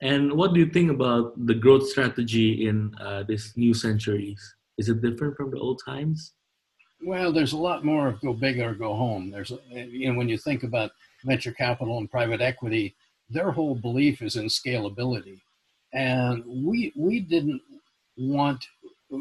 And 0.00 0.32
what 0.32 0.52
do 0.52 0.60
you 0.60 0.66
think 0.66 0.90
about 0.90 1.34
the 1.46 1.54
growth 1.54 1.88
strategy 1.88 2.68
in 2.68 2.94
uh, 3.00 3.24
this 3.26 3.56
new 3.56 3.74
centuries? 3.74 4.54
Is 4.78 4.88
it 4.88 5.00
different 5.00 5.36
from 5.36 5.50
the 5.50 5.58
old 5.58 5.80
times? 5.84 6.34
Well, 7.02 7.32
there's 7.32 7.52
a 7.52 7.58
lot 7.58 7.84
more 7.84 8.08
of 8.08 8.20
go 8.20 8.32
big 8.32 8.60
or 8.60 8.74
go 8.74 8.94
home. 8.94 9.30
There's, 9.30 9.52
you 9.70 10.12
know, 10.12 10.18
when 10.18 10.28
you 10.28 10.38
think 10.38 10.62
about 10.62 10.90
venture 11.24 11.52
capital 11.52 11.98
and 11.98 12.10
private 12.10 12.40
equity, 12.40 12.94
their 13.30 13.50
whole 13.50 13.74
belief 13.74 14.22
is 14.22 14.36
in 14.36 14.46
scalability, 14.46 15.40
and 15.92 16.44
we 16.46 16.92
we 16.96 17.20
didn't 17.20 17.60
want, 18.16 18.64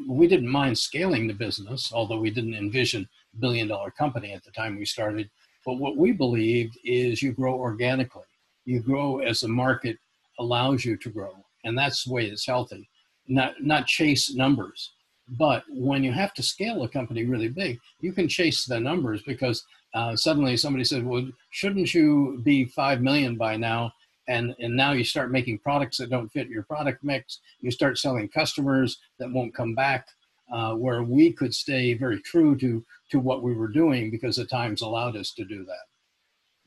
we 0.07 0.27
didn't 0.27 0.47
mind 0.49 0.77
scaling 0.77 1.27
the 1.27 1.33
business, 1.33 1.91
although 1.93 2.19
we 2.19 2.29
didn't 2.29 2.55
envision 2.55 3.07
billion 3.39 3.67
dollar 3.67 3.91
company 3.91 4.31
at 4.31 4.43
the 4.43 4.51
time 4.51 4.77
we 4.77 4.85
started. 4.85 5.29
But 5.65 5.75
what 5.75 5.97
we 5.97 6.11
believed 6.11 6.77
is 6.83 7.21
you 7.21 7.31
grow 7.33 7.55
organically. 7.55 8.23
You 8.65 8.79
grow 8.79 9.19
as 9.19 9.41
the 9.41 9.47
market 9.47 9.97
allows 10.39 10.85
you 10.85 10.97
to 10.97 11.09
grow, 11.09 11.33
and 11.63 11.77
that's 11.77 12.03
the 12.03 12.13
way 12.13 12.25
it's 12.25 12.45
healthy. 12.45 12.87
Not 13.27 13.53
not 13.61 13.87
chase 13.87 14.33
numbers. 14.35 14.91
But 15.27 15.63
when 15.69 16.03
you 16.03 16.11
have 16.11 16.35
to 16.35 16.43
scale 16.43 16.83
a 16.83 16.89
company 16.89 17.25
really 17.25 17.47
big, 17.49 17.79
you 17.99 18.13
can 18.13 18.27
chase 18.27 18.65
the 18.65 18.79
numbers 18.79 19.23
because 19.23 19.65
uh, 19.95 20.15
suddenly 20.15 20.57
somebody 20.57 20.83
said, 20.83 21.05
"Well, 21.05 21.27
shouldn't 21.49 21.93
you 21.93 22.41
be 22.43 22.65
five 22.65 23.01
million 23.01 23.37
by 23.37 23.57
now?" 23.57 23.91
And 24.27 24.53
and 24.59 24.75
now 24.75 24.91
you 24.91 25.03
start 25.03 25.31
making 25.31 25.59
products 25.59 25.97
that 25.97 26.09
don't 26.09 26.29
fit 26.29 26.49
your 26.49 26.63
product 26.63 27.03
mix. 27.03 27.39
You 27.61 27.71
start 27.71 27.97
selling 27.97 28.27
customers 28.27 28.99
that 29.19 29.31
won't 29.31 29.55
come 29.55 29.73
back. 29.73 30.07
Uh, 30.53 30.75
where 30.75 31.01
we 31.01 31.31
could 31.31 31.55
stay 31.55 31.95
very 31.95 32.21
true 32.21 32.55
to 32.55 32.85
to 33.09 33.19
what 33.19 33.41
we 33.41 33.55
were 33.55 33.67
doing 33.67 34.11
because 34.11 34.35
the 34.35 34.45
times 34.45 34.81
allowed 34.83 35.15
us 35.15 35.31
to 35.31 35.43
do 35.43 35.65
that. 35.65 35.85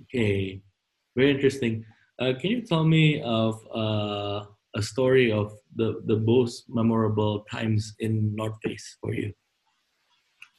Okay, 0.02 0.60
very 1.14 1.30
interesting. 1.30 1.84
Uh, 2.18 2.32
can 2.40 2.50
you 2.50 2.62
tell 2.62 2.84
me 2.84 3.22
of 3.22 3.60
uh, 3.72 4.44
a 4.74 4.82
story 4.82 5.30
of 5.30 5.52
the, 5.76 6.02
the 6.06 6.16
most 6.16 6.64
memorable 6.68 7.46
times 7.50 7.94
in 8.00 8.34
North 8.34 8.56
Face 8.64 8.96
for 9.00 9.14
you? 9.14 9.32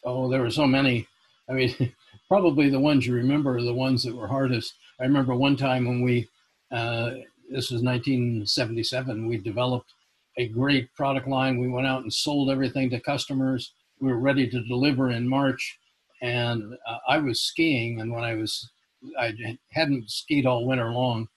Oh, 0.06 0.30
there 0.30 0.42
were 0.42 0.52
so 0.52 0.66
many. 0.66 1.06
I 1.50 1.54
mean, 1.54 1.76
probably 2.30 2.70
the 2.70 2.80
ones 2.80 3.06
you 3.06 3.14
remember 3.16 3.58
are 3.58 3.64
the 3.64 3.74
ones 3.74 4.04
that 4.04 4.16
were 4.16 4.28
hardest. 4.28 4.76
I 5.00 5.04
remember 5.04 5.36
one 5.36 5.58
time 5.58 5.86
when 5.88 6.02
we, 6.02 6.30
uh, 6.72 7.12
this 7.50 7.72
was 7.72 7.82
1977, 7.82 9.28
we 9.28 9.38
developed 9.38 9.92
a 10.38 10.48
great 10.48 10.94
product 10.94 11.28
line. 11.28 11.60
We 11.60 11.68
went 11.68 11.88
out 11.88 12.04
and 12.04 12.14
sold 12.14 12.52
everything 12.52 12.92
to 12.92 13.00
customers. 13.00 13.74
We 14.00 14.10
were 14.10 14.20
ready 14.20 14.48
to 14.48 14.64
deliver 14.64 15.10
in 15.10 15.28
March. 15.28 15.80
And 16.22 16.76
uh, 16.88 16.98
I 17.08 17.18
was 17.18 17.42
skiing, 17.42 18.00
and 18.00 18.14
when 18.14 18.24
I 18.24 18.36
was, 18.36 18.70
I 19.18 19.34
hadn't 19.72 20.12
skied 20.12 20.46
all 20.46 20.68
winter 20.68 20.92
long, 20.92 21.28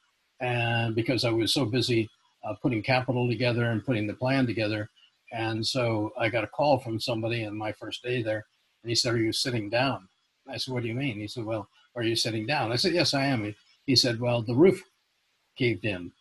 and 0.40 0.94
because 0.94 1.24
I 1.24 1.30
was 1.30 1.54
so 1.54 1.64
busy 1.64 2.10
uh, 2.44 2.54
putting 2.60 2.82
capital 2.82 3.28
together 3.28 3.70
and 3.70 3.84
putting 3.84 4.08
the 4.08 4.14
plan 4.14 4.44
together. 4.44 4.90
And 5.32 5.64
so 5.64 6.12
I 6.18 6.28
got 6.28 6.44
a 6.44 6.48
call 6.48 6.80
from 6.80 7.00
somebody 7.00 7.44
in 7.44 7.56
my 7.56 7.72
first 7.72 8.02
day 8.02 8.22
there, 8.22 8.44
and 8.82 8.90
he 8.90 8.96
said, 8.96 9.14
"Are 9.14 9.18
you 9.18 9.32
sitting 9.32 9.70
down?" 9.70 10.08
I 10.48 10.56
said, 10.56 10.74
"What 10.74 10.82
do 10.82 10.88
you 10.88 10.94
mean?" 10.94 11.18
He 11.18 11.28
said, 11.28 11.44
"Well, 11.44 11.68
are 11.96 12.02
you 12.02 12.16
sitting 12.16 12.46
down?" 12.46 12.72
I 12.72 12.76
said, 12.76 12.94
"Yes, 12.94 13.14
I 13.14 13.24
am." 13.26 13.54
He 13.86 13.96
said, 13.96 14.20
"Well, 14.20 14.42
the 14.42 14.54
roof 14.54 14.82
caved 15.56 15.84
in," 15.84 16.12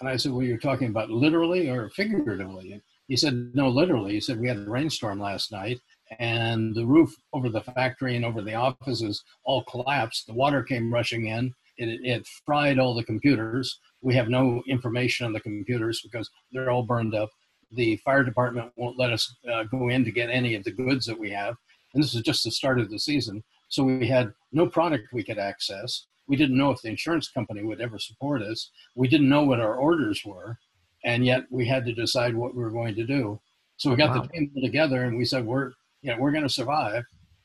and 0.00 0.08
I 0.08 0.16
said, 0.16 0.32
"Well, 0.32 0.42
you're 0.42 0.58
talking 0.58 0.88
about 0.88 1.10
literally 1.10 1.68
or 1.70 1.90
figuratively?" 1.90 2.82
He 3.08 3.16
said, 3.16 3.52
"No, 3.54 3.68
literally." 3.68 4.14
He 4.14 4.20
said, 4.20 4.40
"We 4.40 4.48
had 4.48 4.58
a 4.58 4.70
rainstorm 4.70 5.20
last 5.20 5.52
night." 5.52 5.80
And 6.18 6.74
the 6.74 6.86
roof 6.86 7.14
over 7.32 7.48
the 7.48 7.62
factory 7.62 8.16
and 8.16 8.24
over 8.24 8.42
the 8.42 8.54
offices 8.54 9.24
all 9.44 9.64
collapsed. 9.64 10.26
The 10.26 10.34
water 10.34 10.62
came 10.62 10.92
rushing 10.92 11.26
in. 11.26 11.54
It, 11.76 12.00
it 12.04 12.26
fried 12.46 12.78
all 12.78 12.94
the 12.94 13.04
computers. 13.04 13.80
We 14.00 14.14
have 14.14 14.28
no 14.28 14.62
information 14.68 15.26
on 15.26 15.32
the 15.32 15.40
computers 15.40 16.00
because 16.02 16.30
they're 16.52 16.70
all 16.70 16.84
burned 16.84 17.14
up. 17.14 17.30
The 17.72 17.96
fire 18.04 18.22
department 18.22 18.72
won't 18.76 18.98
let 18.98 19.12
us 19.12 19.34
uh, 19.50 19.64
go 19.64 19.88
in 19.88 20.04
to 20.04 20.12
get 20.12 20.30
any 20.30 20.54
of 20.54 20.64
the 20.64 20.70
goods 20.70 21.06
that 21.06 21.18
we 21.18 21.30
have. 21.30 21.56
And 21.92 22.02
this 22.02 22.14
is 22.14 22.22
just 22.22 22.44
the 22.44 22.50
start 22.50 22.78
of 22.78 22.90
the 22.90 22.98
season. 22.98 23.42
So 23.74 23.82
we 23.82 24.06
had 24.06 24.32
no 24.52 24.68
product 24.68 25.12
we 25.12 25.24
could 25.24 25.36
access. 25.36 26.06
We 26.28 26.36
didn't 26.36 26.56
know 26.56 26.70
if 26.70 26.80
the 26.80 26.90
insurance 26.90 27.28
company 27.28 27.64
would 27.64 27.80
ever 27.80 27.98
support 27.98 28.40
us. 28.40 28.70
We 28.94 29.08
didn't 29.08 29.28
know 29.28 29.42
what 29.42 29.58
our 29.58 29.74
orders 29.74 30.22
were. 30.24 30.58
And 31.04 31.26
yet 31.26 31.46
we 31.50 31.66
had 31.66 31.84
to 31.86 31.92
decide 31.92 32.36
what 32.36 32.54
we 32.54 32.62
were 32.62 32.70
going 32.70 32.94
to 32.94 33.04
do. 33.04 33.40
So 33.76 33.90
we 33.90 33.96
got 33.96 34.14
wow. 34.14 34.22
the 34.22 34.28
team 34.28 34.52
together 34.62 35.02
and 35.02 35.18
we 35.18 35.24
said, 35.24 35.44
we're, 35.44 35.72
you 36.02 36.12
know, 36.12 36.20
we're 36.20 36.30
going 36.30 36.44
to 36.44 36.48
survive. 36.48 37.02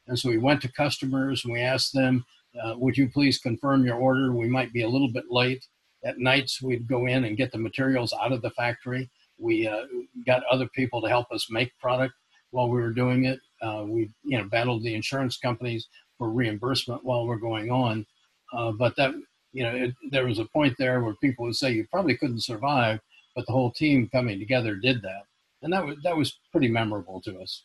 And 0.08 0.20
so 0.20 0.30
we 0.30 0.38
went 0.38 0.62
to 0.62 0.72
customers 0.72 1.44
and 1.44 1.52
we 1.52 1.62
asked 1.62 1.94
them, 1.96 2.24
uh, 2.64 2.76
would 2.78 2.96
you 2.96 3.10
please 3.10 3.40
confirm 3.40 3.84
your 3.84 3.98
order? 3.98 4.32
We 4.32 4.48
might 4.48 4.72
be 4.72 4.84
a 4.84 4.90
little 4.90 5.12
bit 5.12 5.32
late. 5.32 5.66
At 6.06 6.20
nights, 6.20 6.62
we'd 6.62 6.88
go 6.88 7.08
in 7.08 7.24
and 7.24 7.38
get 7.38 7.52
the 7.52 7.58
materials 7.58 8.14
out 8.22 8.34
of 8.34 8.44
the 8.44 8.52
factory. 8.52 9.10
We 9.40 9.68
uh, 9.68 9.86
got 10.28 10.44
other 10.44 10.68
people 10.76 11.02
to 11.02 11.10
help 11.10 11.32
us 11.32 11.48
make 11.50 11.76
product 11.80 12.14
while 12.52 12.70
we 12.70 12.80
were 12.80 12.94
doing 12.94 13.26
it. 13.26 13.40
Uh, 13.64 13.86
we, 13.88 14.12
you 14.24 14.38
know, 14.38 14.44
battled 14.44 14.84
the 14.84 14.94
insurance 14.94 15.36
companies 15.38 15.88
for 16.20 16.30
reimbursement 16.30 17.04
while 17.04 17.26
we're 17.26 17.38
going 17.38 17.72
on. 17.72 18.06
Uh, 18.54 18.72
but 18.74 18.96
that, 18.98 19.16
you 19.54 19.64
know, 19.64 19.74
it, 19.74 19.96
there 20.12 20.26
was 20.26 20.38
a 20.38 20.46
point 20.46 20.76
there 20.78 21.02
where 21.02 21.16
people 21.16 21.46
would 21.46 21.56
say 21.56 21.72
you 21.72 21.88
probably 21.90 22.16
couldn't 22.16 22.44
survive, 22.44 23.00
but 23.36 23.48
the 23.48 23.54
whole 23.54 23.72
team 23.72 24.08
coming 24.12 24.38
together 24.38 24.76
did 24.76 25.02
that, 25.02 25.24
and 25.64 25.74
that 25.74 25.84
was 25.84 25.98
that 26.04 26.16
was 26.16 26.38
pretty 26.52 26.68
memorable 26.68 27.22
to 27.22 27.40
us. 27.40 27.64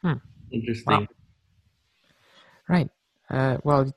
Hmm. 0.00 0.14
Interesting. 0.50 0.86
Wow. 0.86 1.06
Right. 2.68 2.90
Uh, 3.28 3.58
well, 3.64 3.92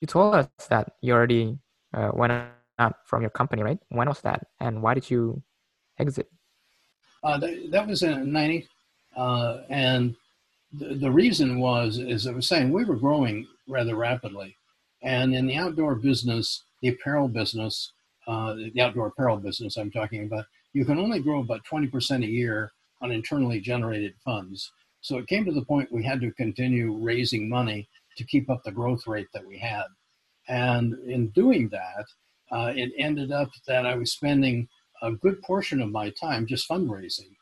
you 0.00 0.06
told 0.06 0.34
us 0.34 0.48
that 0.68 0.94
you 1.00 1.12
already 1.12 1.58
uh, 1.94 2.10
went 2.12 2.32
out 2.78 2.96
from 3.04 3.20
your 3.20 3.30
company, 3.30 3.62
right? 3.62 3.78
When 3.88 4.08
was 4.08 4.20
that, 4.22 4.46
and 4.60 4.82
why 4.82 4.94
did 4.94 5.10
you 5.10 5.42
exit? 5.98 6.28
Uh, 7.22 7.38
that, 7.38 7.70
that, 7.70 7.86
was 7.86 8.02
in 8.02 8.32
'90, 8.32 8.68
uh, 9.16 9.58
and 9.68 10.16
the, 10.78 11.10
reason 11.10 11.58
was, 11.58 11.98
as 11.98 12.26
I 12.26 12.32
was 12.32 12.46
saying, 12.46 12.72
we 12.72 12.84
were 12.84 12.96
growing 12.96 13.46
rather 13.68 13.96
rapidly, 13.96 14.56
and 15.02 15.34
in 15.34 15.46
the 15.46 15.56
outdoor 15.56 15.94
business, 15.94 16.64
the 16.82 16.88
apparel 16.88 17.28
business, 17.28 17.92
uh, 18.26 18.54
the 18.54 18.80
outdoor 18.80 19.08
apparel 19.08 19.36
business, 19.36 19.76
I'm 19.76 19.90
talking 19.90 20.24
about, 20.24 20.44
you 20.72 20.84
can 20.84 20.98
only 20.98 21.20
grow 21.20 21.40
about 21.40 21.64
20% 21.64 22.24
a 22.24 22.26
year 22.26 22.72
on 23.00 23.10
internally 23.10 23.60
generated 23.60 24.14
funds. 24.24 24.72
So 25.00 25.18
it 25.18 25.28
came 25.28 25.44
to 25.44 25.52
the 25.52 25.64
point 25.64 25.92
we 25.92 26.04
had 26.04 26.20
to 26.20 26.32
continue 26.32 26.96
raising 26.96 27.48
money 27.48 27.88
to 28.16 28.24
keep 28.24 28.50
up 28.50 28.62
the 28.64 28.72
growth 28.72 29.06
rate 29.06 29.28
that 29.32 29.46
we 29.46 29.58
had. 29.58 29.84
And 30.48 30.94
in 31.08 31.28
doing 31.28 31.68
that, 31.68 32.06
uh, 32.50 32.72
it 32.74 32.92
ended 32.98 33.32
up 33.32 33.50
that 33.66 33.86
I 33.86 33.94
was 33.96 34.12
spending 34.12 34.68
a 35.02 35.12
good 35.12 35.40
portion 35.42 35.80
of 35.80 35.90
my 35.90 36.10
time 36.10 36.46
just 36.46 36.68
fundraising. 36.68 37.36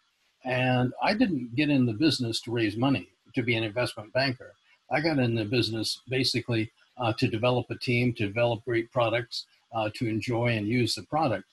And 0.45 0.93
I 1.03 1.15
didn't 1.15 1.55
get 1.55 1.71
in 1.71 1.87
the 1.87 1.93
business 1.93 2.41
to 2.43 2.51
raise 2.51 2.77
money 2.77 3.14
to 3.35 3.43
be 3.43 3.57
an 3.57 3.65
investment 3.65 4.13
banker. 4.13 4.55
I 4.91 5.01
got 5.01 5.19
in 5.19 5.35
the 5.35 5.45
business 5.45 6.01
basically 6.09 6.71
uh, 6.99 7.13
to 7.15 7.29
develop 7.29 7.67
a 7.71 7.77
team, 7.77 8.13
to 8.15 8.27
develop 8.27 8.65
great 8.65 8.91
products, 8.93 9.47
uh, 9.75 9.91
to 9.95 10.07
enjoy 10.07 10.49
and 10.49 10.67
use 10.69 10.95
the 10.95 11.03
product. 11.03 11.45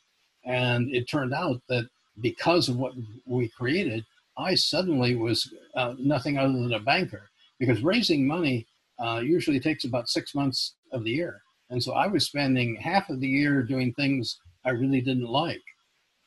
And 0.45 0.93
it 0.93 1.09
turned 1.09 1.33
out 1.33 1.61
that 1.69 1.89
because 2.19 2.69
of 2.69 2.77
what 2.77 2.93
we 3.25 3.47
created, 3.49 4.05
I 4.37 4.55
suddenly 4.55 5.15
was 5.15 5.53
uh, 5.75 5.95
nothing 5.97 6.37
other 6.37 6.53
than 6.53 6.73
a 6.73 6.79
banker 6.79 7.29
because 7.59 7.83
raising 7.83 8.27
money 8.27 8.65
uh, 8.99 9.21
usually 9.23 9.59
takes 9.59 9.83
about 9.83 10.09
six 10.09 10.35
months 10.35 10.75
of 10.91 11.03
the 11.03 11.11
year. 11.11 11.41
And 11.69 11.81
so 11.81 11.93
I 11.93 12.07
was 12.07 12.25
spending 12.25 12.75
half 12.75 13.09
of 13.09 13.19
the 13.19 13.27
year 13.27 13.63
doing 13.63 13.93
things 13.93 14.39
I 14.65 14.71
really 14.71 15.01
didn't 15.01 15.29
like. 15.29 15.61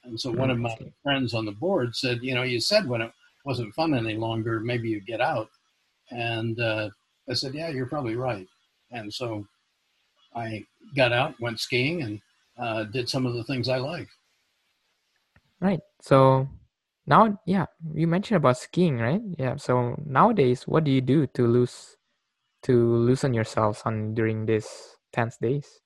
And 0.04 0.20
so 0.20 0.30
one 0.30 0.50
of 0.50 0.58
my 0.58 0.76
friends 1.02 1.34
on 1.34 1.44
the 1.44 1.52
board 1.52 1.94
said, 1.96 2.20
you 2.22 2.34
know, 2.34 2.42
you 2.42 2.60
said 2.60 2.88
when 2.88 3.02
it 3.02 3.12
wasn't 3.44 3.74
fun 3.74 3.94
any 3.94 4.16
longer, 4.16 4.60
maybe 4.60 4.88
you 4.88 5.00
get 5.00 5.20
out. 5.20 5.48
And 6.10 6.58
uh, 6.60 6.90
I 7.28 7.34
said, 7.34 7.54
yeah, 7.54 7.68
you're 7.68 7.86
probably 7.86 8.16
right. 8.16 8.46
And 8.90 9.12
so 9.12 9.46
I 10.34 10.64
got 10.96 11.12
out, 11.12 11.38
went 11.40 11.60
skiing, 11.60 12.02
and 12.02 12.20
uh, 12.58 12.84
did 12.84 13.08
some 13.08 13.26
of 13.26 13.34
the 13.34 13.44
things 13.44 13.68
I 13.68 13.78
like. 13.78 14.08
Right. 15.60 15.80
So 16.00 16.48
now, 17.06 17.38
yeah, 17.46 17.66
you 17.94 18.06
mentioned 18.06 18.36
about 18.36 18.58
skiing, 18.58 18.98
right? 18.98 19.20
Yeah. 19.38 19.56
So 19.56 20.00
nowadays, 20.04 20.66
what 20.66 20.84
do 20.84 20.90
you 20.90 21.00
do 21.00 21.26
to 21.28 21.46
lose 21.46 21.96
to 22.62 22.72
loosen 22.96 23.34
yourselves 23.34 23.82
on 23.84 24.14
during 24.14 24.46
these 24.46 24.96
tense 25.12 25.36
days? 25.36 25.80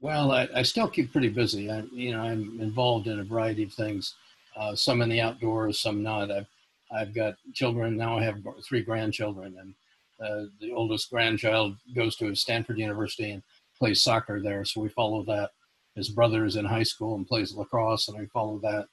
Well, 0.00 0.32
I, 0.32 0.48
I 0.54 0.62
still 0.62 0.88
keep 0.88 1.12
pretty 1.12 1.28
busy. 1.28 1.70
I, 1.70 1.84
you 1.92 2.12
know, 2.12 2.20
I'm 2.20 2.60
involved 2.60 3.06
in 3.06 3.20
a 3.20 3.24
variety 3.24 3.62
of 3.62 3.72
things. 3.72 4.14
Uh, 4.56 4.74
some 4.74 5.00
in 5.00 5.08
the 5.08 5.20
outdoors, 5.20 5.80
some 5.80 6.02
not. 6.02 6.30
I've 6.30 6.46
I've 6.92 7.14
got 7.14 7.34
children 7.52 7.96
now. 7.96 8.18
I 8.18 8.24
have 8.24 8.42
three 8.64 8.82
grandchildren, 8.82 9.56
and 9.58 9.74
uh, 10.20 10.48
the 10.60 10.72
oldest 10.72 11.10
grandchild 11.10 11.76
goes 11.94 12.16
to 12.16 12.34
Stanford 12.34 12.78
University 12.78 13.30
and 13.32 13.42
plays 13.78 14.02
soccer 14.02 14.40
there. 14.40 14.64
So 14.64 14.80
we 14.80 14.88
follow 14.88 15.22
that. 15.24 15.50
His 15.96 16.08
brother 16.08 16.44
is 16.44 16.56
in 16.56 16.64
high 16.64 16.82
school 16.82 17.14
and 17.14 17.26
plays 17.26 17.54
lacrosse, 17.54 18.08
and 18.08 18.18
we 18.18 18.26
follow 18.26 18.58
that. 18.58 18.86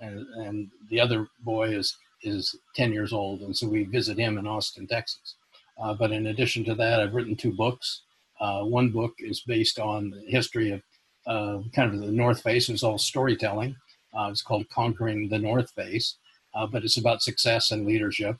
And, 0.00 0.26
and 0.44 0.70
the 0.90 1.00
other 1.00 1.26
boy 1.44 1.70
is 1.70 1.96
is 2.22 2.56
10 2.74 2.92
years 2.92 3.12
old, 3.12 3.42
and 3.42 3.56
so 3.56 3.68
we 3.68 3.84
visit 3.84 4.18
him 4.18 4.38
in 4.38 4.46
Austin, 4.46 4.86
Texas. 4.86 5.36
Uh, 5.80 5.94
but 5.94 6.10
in 6.10 6.26
addition 6.26 6.64
to 6.64 6.74
that, 6.74 7.00
I've 7.00 7.14
written 7.14 7.36
two 7.36 7.52
books. 7.52 8.02
Uh, 8.40 8.64
one 8.64 8.90
book 8.90 9.14
is 9.18 9.40
based 9.40 9.78
on 9.78 10.10
the 10.10 10.20
history 10.26 10.72
of 10.72 10.82
uh, 11.26 11.62
kind 11.72 11.94
of 11.94 12.00
the 12.00 12.10
North 12.10 12.42
Face. 12.42 12.68
It's 12.68 12.82
all 12.82 12.98
storytelling. 12.98 13.76
Uh, 14.16 14.28
it's 14.30 14.42
called 14.42 14.68
Conquering 14.70 15.28
the 15.28 15.38
North 15.38 15.70
Face, 15.72 16.16
uh, 16.54 16.66
but 16.66 16.84
it's 16.84 16.98
about 16.98 17.22
success 17.22 17.70
and 17.70 17.86
leadership. 17.86 18.36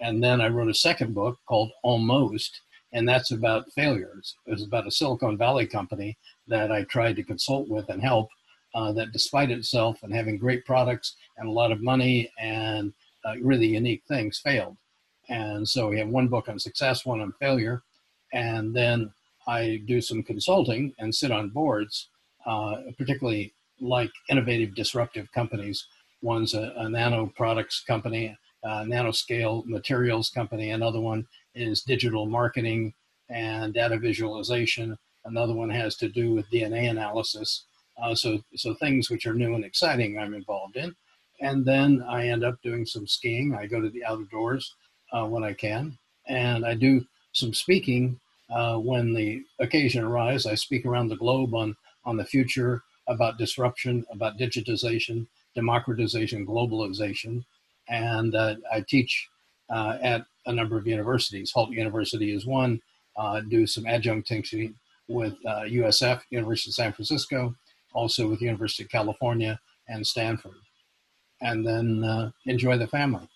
And 0.00 0.22
then 0.22 0.40
I 0.40 0.48
wrote 0.48 0.68
a 0.68 0.74
second 0.74 1.14
book 1.14 1.38
called 1.46 1.72
Almost, 1.82 2.60
and 2.92 3.08
that's 3.08 3.30
about 3.30 3.72
failures. 3.72 4.34
It 4.46 4.52
was 4.52 4.64
about 4.64 4.86
a 4.86 4.90
Silicon 4.90 5.36
Valley 5.36 5.66
company 5.66 6.16
that 6.48 6.70
I 6.70 6.84
tried 6.84 7.16
to 7.16 7.22
consult 7.22 7.68
with 7.68 7.88
and 7.88 8.02
help. 8.02 8.28
Uh, 8.74 8.92
that 8.92 9.10
despite 9.10 9.50
itself 9.50 10.02
and 10.02 10.14
having 10.14 10.36
great 10.36 10.62
products 10.66 11.16
and 11.38 11.48
a 11.48 11.50
lot 11.50 11.72
of 11.72 11.82
money 11.82 12.30
and 12.38 12.92
uh, 13.24 13.32
really 13.40 13.66
unique 13.66 14.02
things 14.06 14.38
failed. 14.38 14.76
And 15.30 15.66
so 15.66 15.88
we 15.88 15.98
have 15.98 16.08
one 16.08 16.28
book 16.28 16.50
on 16.50 16.58
success, 16.58 17.06
one 17.06 17.22
on 17.22 17.32
failure. 17.40 17.82
And 18.34 18.74
then 18.76 19.10
I 19.48 19.82
do 19.86 20.02
some 20.02 20.22
consulting 20.22 20.92
and 20.98 21.14
sit 21.14 21.30
on 21.30 21.48
boards, 21.48 22.10
uh, 22.44 22.82
particularly 22.98 23.54
like 23.80 24.10
innovative, 24.28 24.74
disruptive 24.74 25.32
companies. 25.32 25.86
One's 26.22 26.54
a, 26.54 26.72
a 26.76 26.88
nano 26.88 27.32
products 27.36 27.82
company, 27.86 28.36
a 28.64 28.68
nanoscale 28.84 29.64
materials 29.66 30.30
company. 30.30 30.70
Another 30.70 31.00
one 31.00 31.26
is 31.54 31.82
digital 31.82 32.26
marketing 32.26 32.94
and 33.28 33.74
data 33.74 33.98
visualization. 33.98 34.96
Another 35.24 35.54
one 35.54 35.70
has 35.70 35.96
to 35.96 36.08
do 36.08 36.32
with 36.32 36.50
DNA 36.50 36.90
analysis. 36.90 37.64
Uh, 38.00 38.14
so, 38.14 38.40
so 38.54 38.74
things 38.74 39.10
which 39.10 39.26
are 39.26 39.34
new 39.34 39.54
and 39.54 39.64
exciting, 39.64 40.18
I'm 40.18 40.34
involved 40.34 40.76
in. 40.76 40.94
And 41.40 41.64
then 41.64 42.02
I 42.08 42.28
end 42.28 42.44
up 42.44 42.60
doing 42.62 42.86
some 42.86 43.06
skiing. 43.06 43.54
I 43.54 43.66
go 43.66 43.80
to 43.80 43.90
the 43.90 44.04
outdoors 44.04 44.74
uh, 45.12 45.26
when 45.26 45.44
I 45.44 45.52
can, 45.52 45.98
and 46.28 46.64
I 46.64 46.74
do 46.74 47.04
some 47.32 47.52
speaking 47.52 48.18
uh, 48.50 48.76
when 48.76 49.12
the 49.12 49.42
occasion 49.58 50.04
arises. 50.04 50.46
I 50.46 50.54
speak 50.54 50.86
around 50.86 51.08
the 51.08 51.16
globe 51.16 51.54
on 51.54 51.76
on 52.04 52.16
the 52.16 52.24
future 52.24 52.82
about 53.08 53.36
disruption, 53.36 54.04
about 54.10 54.38
digitization, 54.38 55.26
democratization, 55.56 56.46
globalization, 56.46 57.44
and 57.88 58.34
uh, 58.36 58.54
I 58.72 58.82
teach 58.82 59.28
uh, 59.70 59.98
at 60.00 60.24
a 60.46 60.52
number 60.52 60.76
of 60.76 60.86
universities. 60.86 61.50
Hult 61.50 61.70
University 61.70 62.32
is 62.32 62.46
one. 62.46 62.80
Uh, 63.16 63.40
do 63.40 63.66
some 63.66 63.86
adjunct 63.86 64.28
teaching 64.28 64.74
with 65.08 65.34
USF, 65.44 66.18
uh, 66.18 66.20
University 66.30 66.70
of 66.70 66.74
San 66.74 66.92
Francisco, 66.92 67.54
also 67.94 68.28
with 68.28 68.42
University 68.42 68.84
of 68.84 68.90
California 68.90 69.58
and 69.88 70.06
Stanford, 70.06 70.60
and 71.40 71.66
then 71.66 72.04
uh, 72.04 72.30
enjoy 72.44 72.76
the 72.76 72.86
family. 72.86 73.26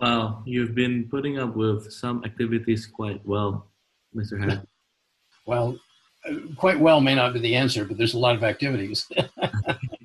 Wow, 0.00 0.42
you've 0.44 0.74
been 0.74 1.08
putting 1.10 1.38
up 1.38 1.54
with 1.56 1.92
some 1.92 2.24
activities 2.24 2.86
quite 2.86 3.20
well, 3.26 3.66
Mr. 4.14 4.42
Head. 4.42 4.66
well, 5.46 5.78
quite 6.56 6.78
well 6.78 7.00
may 7.00 7.14
not 7.14 7.32
be 7.32 7.40
the 7.40 7.54
answer, 7.54 7.84
but 7.84 7.96
there's 7.98 8.14
a 8.14 8.18
lot 8.18 8.34
of 8.34 8.44
activities. 8.44 9.06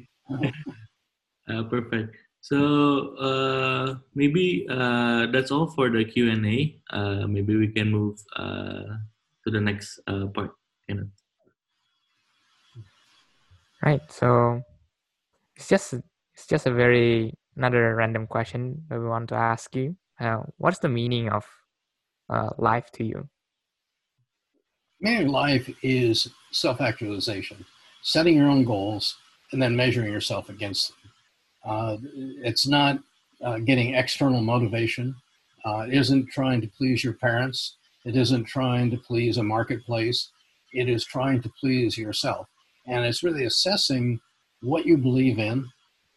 uh, 1.52 1.64
perfect. 1.64 2.16
So 2.42 3.16
uh, 3.18 3.96
maybe 4.16 4.66
uh, 4.70 5.28
that's 5.32 5.52
all 5.52 5.68
for 5.68 5.90
the 5.90 6.04
Q 6.06 6.32
and 6.32 6.46
A. 6.46 6.76
Uh, 6.90 7.28
maybe 7.28 7.56
we 7.56 7.68
can 7.68 7.92
move 7.92 8.18
uh, 8.36 8.98
to 9.44 9.52
the 9.52 9.62
next 9.62 10.00
uh, 10.08 10.26
part. 10.28 10.52
Kenneth. 10.88 11.08
Right. 13.84 14.02
So 14.10 14.62
it's 15.56 15.68
just 15.68 15.94
it's 16.34 16.48
just 16.48 16.66
a 16.66 16.74
very 16.74 17.34
another 17.56 17.96
random 17.96 18.26
question 18.26 18.84
that 18.90 19.00
we 19.00 19.08
want 19.08 19.30
to 19.30 19.36
ask 19.36 19.76
you. 19.76 19.96
Uh, 20.20 20.42
what's 20.58 20.80
the 20.80 20.90
meaning 20.90 21.30
of 21.30 21.46
uh, 22.30 22.50
life 22.58 22.92
to 22.94 23.04
you? 23.04 23.30
Meaning 25.00 25.30
life 25.30 25.70
is 25.82 26.30
self-actualization, 26.52 27.66
setting 28.04 28.38
your 28.38 28.48
own 28.48 28.64
goals, 28.64 29.18
and 29.52 29.62
then 29.62 29.76
measuring 29.76 30.14
yourself 30.14 30.50
against 30.50 30.90
them. 30.90 31.01
Uh, 31.64 31.98
it's 32.44 32.68
not 32.68 33.00
uh, 33.44 33.60
getting 33.60 33.96
external 33.96 34.42
motivation. 34.42 35.16
Uh, 35.66 35.86
it 35.88 35.94
isn't 35.94 36.28
trying 36.30 36.62
to 36.62 36.68
please 36.68 37.04
your 37.04 37.14
parents. 37.14 37.78
It 38.06 38.16
isn't 38.16 38.46
trying 38.46 38.90
to 38.92 38.98
please 38.98 39.38
a 39.38 39.44
marketplace. 39.44 40.32
It 40.74 40.90
is 40.90 41.06
trying 41.06 41.42
to 41.44 41.52
please 41.60 41.98
yourself. 41.98 42.48
And 42.88 43.06
it's 43.06 43.24
really 43.24 43.46
assessing 43.46 44.20
what 44.62 44.86
you 44.86 44.98
believe 44.98 45.38
in, 45.38 45.68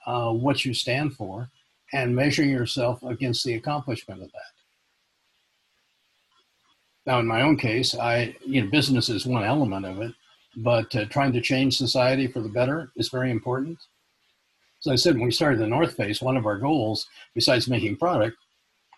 uh, 0.07 0.33
what 0.33 0.65
you 0.65 0.73
stand 0.73 1.15
for, 1.15 1.49
and 1.93 2.15
measuring 2.15 2.51
yourself 2.51 3.03
against 3.03 3.45
the 3.45 3.55
accomplishment 3.55 4.23
of 4.23 4.33
that. 4.33 4.55
Now, 7.07 7.19
in 7.19 7.27
my 7.27 7.43
own 7.43 7.57
case, 7.57 7.95
I 7.95 8.35
you 8.45 8.63
know 8.63 8.71
business 8.71 9.09
is 9.11 9.27
one 9.27 9.45
element 9.45 9.85
of 9.85 10.01
it, 10.01 10.15
but 10.57 10.95
uh, 10.97 11.05
trying 11.07 11.33
to 11.35 11.41
change 11.41 11.77
society 11.77 12.27
for 12.27 12.41
the 12.41 12.49
better 12.49 12.91
is 12.97 13.11
very 13.11 13.31
important. 13.31 13.79
As 14.87 14.93
I 14.93 14.97
said, 14.97 15.15
when 15.15 15.25
we 15.25 15.31
started 15.31 15.61
the 15.61 15.67
North 15.67 15.97
Face, 15.97 16.21
one 16.21 16.37
of 16.37 16.45
our 16.45 16.59
goals, 16.59 17.09
besides 17.35 17.69
making 17.69 17.97
product, 17.97 18.37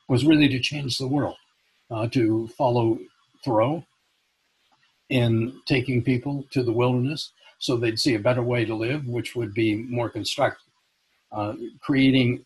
was 0.08 0.24
really 0.24 0.48
to 0.48 0.58
change 0.58 0.98
the 0.98 1.06
world, 1.06 1.36
uh, 1.92 2.08
to 2.08 2.48
follow 2.58 2.98
Thoreau 3.44 3.84
in 5.10 5.60
taking 5.66 6.02
people 6.02 6.44
to 6.50 6.64
the 6.64 6.72
wilderness 6.72 7.30
so 7.58 7.76
they'd 7.76 8.00
see 8.00 8.14
a 8.14 8.18
better 8.18 8.42
way 8.42 8.64
to 8.64 8.74
live, 8.74 9.06
which 9.06 9.36
would 9.36 9.54
be 9.54 9.76
more 9.76 10.10
constructive. 10.10 10.66
Uh, 11.30 11.54
creating 11.80 12.44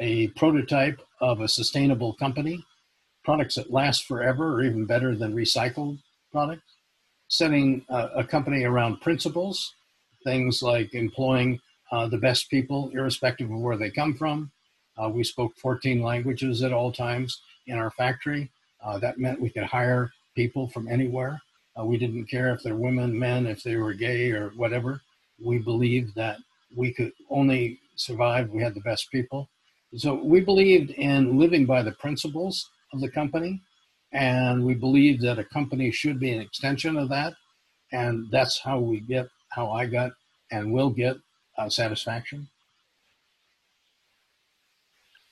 a 0.00 0.26
prototype 0.28 1.00
of 1.20 1.40
a 1.40 1.48
sustainable 1.48 2.14
company, 2.14 2.64
products 3.22 3.54
that 3.54 3.70
last 3.70 4.06
forever 4.06 4.54
or 4.54 4.64
even 4.64 4.86
better 4.86 5.14
than 5.14 5.36
recycled 5.36 5.98
products, 6.32 6.74
setting 7.28 7.84
a, 7.88 8.08
a 8.16 8.24
company 8.24 8.64
around 8.64 9.00
principles, 9.00 9.72
things 10.24 10.62
like 10.62 10.92
employing 10.94 11.60
uh, 11.92 12.08
the 12.08 12.18
best 12.18 12.50
people, 12.50 12.90
irrespective 12.94 13.50
of 13.50 13.60
where 13.60 13.76
they 13.76 13.90
come 13.90 14.14
from. 14.14 14.50
Uh, 15.00 15.08
we 15.08 15.22
spoke 15.22 15.56
14 15.58 16.02
languages 16.02 16.62
at 16.62 16.72
all 16.72 16.90
times 16.90 17.42
in 17.66 17.78
our 17.78 17.90
factory. 17.90 18.50
Uh, 18.82 18.98
that 18.98 19.18
meant 19.18 19.40
we 19.40 19.50
could 19.50 19.62
hire 19.62 20.10
people 20.34 20.68
from 20.68 20.88
anywhere. 20.88 21.40
Uh, 21.78 21.84
we 21.84 21.96
didn't 21.96 22.26
care 22.26 22.52
if 22.52 22.62
they're 22.62 22.74
women, 22.74 23.16
men, 23.16 23.46
if 23.46 23.62
they 23.62 23.76
were 23.76 23.94
gay 23.94 24.32
or 24.32 24.50
whatever. 24.56 25.00
We 25.42 25.58
believed 25.58 26.14
that 26.16 26.38
we 26.74 26.92
could 26.92 27.12
only 27.30 27.78
survived. 27.96 28.50
We 28.50 28.62
had 28.62 28.74
the 28.74 28.80
best 28.80 29.10
people. 29.10 29.48
So 29.94 30.14
we 30.14 30.40
believed 30.40 30.90
in 30.90 31.38
living 31.38 31.66
by 31.66 31.82
the 31.82 31.92
principles 31.92 32.70
of 32.92 33.00
the 33.00 33.10
company, 33.10 33.60
and 34.12 34.64
we 34.64 34.74
believe 34.74 35.20
that 35.20 35.38
a 35.38 35.44
company 35.44 35.90
should 35.90 36.18
be 36.18 36.32
an 36.32 36.40
extension 36.40 36.96
of 36.96 37.10
that, 37.10 37.34
and 37.92 38.30
that's 38.30 38.58
how 38.58 38.78
we 38.78 39.00
get, 39.00 39.28
how 39.50 39.70
I 39.70 39.86
got, 39.86 40.12
and 40.50 40.72
will 40.72 40.90
get 40.90 41.16
satisfaction. 41.70 42.48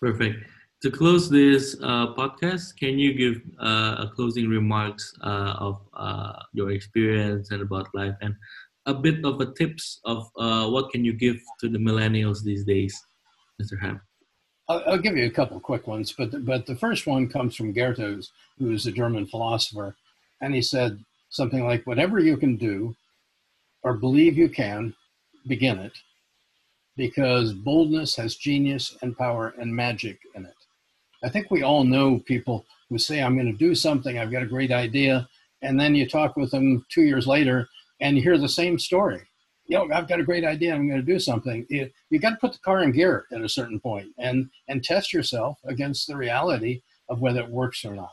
Perfect. 0.01 0.45
To 0.83 0.90
close 0.90 1.29
this 1.29 1.77
uh, 1.83 2.14
podcast, 2.14 2.77
can 2.79 2.99
you 2.99 3.12
give 3.12 3.43
uh, 3.61 4.07
a 4.07 4.12
closing 4.14 4.49
remarks 4.49 5.12
uh, 5.23 5.55
of 5.59 5.83
uh, 5.93 6.33
your 6.55 6.71
experience 6.71 7.51
and 7.51 7.61
about 7.61 7.95
life, 7.95 8.14
and 8.23 8.35
a 8.87 8.95
bit 8.95 9.23
of 9.27 9.40
a 9.43 9.53
tips 9.53 10.01
of 10.07 10.31
uh, 10.38 10.66
what 10.69 10.90
can 10.90 11.05
you 11.05 11.12
give 11.12 11.38
to 11.61 11.69
the 11.69 11.77
millennials 11.77 12.43
these 12.43 12.64
days, 12.64 12.99
Mr. 13.61 13.79
Hap? 13.79 14.01
I'll, 14.71 14.83
I'll 14.87 14.99
give 14.99 15.19
you 15.19 15.27
a 15.27 15.31
couple 15.31 15.61
quick 15.61 15.87
ones, 15.87 16.14
but 16.16 16.31
the, 16.31 16.38
but 16.38 16.64
the 16.64 16.77
first 16.77 17.07
one 17.07 17.29
comes 17.29 17.55
from 17.55 17.73
Goethe, 17.75 18.25
who 18.59 18.73
is 18.73 18.87
a 18.87 18.93
German 18.93 19.27
philosopher, 19.27 19.97
and 20.40 20.55
he 20.55 20.62
said 20.62 20.99
something 21.29 21.62
like, 21.62 21.87
"Whatever 21.87 22.21
you 22.21 22.38
can 22.38 22.57
do, 22.57 22.97
or 23.83 23.95
believe 23.95 24.38
you 24.38 24.49
can, 24.49 24.95
begin 25.47 25.79
it, 25.79 25.93
because 26.96 27.53
boldness 27.53 28.16
has 28.16 28.37
genius 28.37 28.96
and 29.03 29.16
power 29.16 29.55
and 29.59 29.74
magic 29.74 30.20
in 30.35 30.44
it." 30.46 30.55
I 31.22 31.29
think 31.29 31.50
we 31.50 31.62
all 31.62 31.85
know 31.85 32.18
people 32.18 32.64
who 32.88 32.98
say, 32.98 33.22
I'm 33.22 33.37
going 33.37 33.50
to 33.50 33.53
do 33.53 33.74
something, 33.74 34.18
I've 34.18 34.33
got 34.33 34.42
a 34.42 34.46
great 34.46 34.72
idea. 34.72 35.29
And 35.62 35.79
then 35.79 35.94
you 35.94 36.09
talk 36.09 36.37
with 36.37 36.50
them 36.50 36.85
two 36.90 37.03
years 37.03 37.26
later 37.26 37.68
and 38.00 38.16
you 38.16 38.22
hear 38.22 38.38
the 38.38 38.48
same 38.48 38.79
story. 38.79 39.22
You 39.66 39.79
know, 39.79 39.94
I've 39.94 40.09
got 40.09 40.18
a 40.18 40.24
great 40.24 40.44
idea, 40.44 40.74
I'm 40.74 40.88
going 40.88 41.00
to 41.00 41.12
do 41.12 41.20
something. 41.20 41.66
You, 41.68 41.90
you 42.09 42.18
got 42.18 42.31
to 42.31 42.37
put 42.37 42.53
the 42.53 42.59
car 42.59 42.83
in 42.83 42.90
gear 42.90 43.26
at 43.33 43.42
a 43.42 43.48
certain 43.48 43.79
point 43.79 44.09
and, 44.18 44.50
and 44.68 44.83
test 44.83 45.12
yourself 45.12 45.59
against 45.64 46.09
the 46.09 46.16
reality 46.16 46.83
of 47.09 47.20
whether 47.20 47.40
it 47.40 47.50
works 47.50 47.85
or 47.85 47.94
not. 47.94 48.12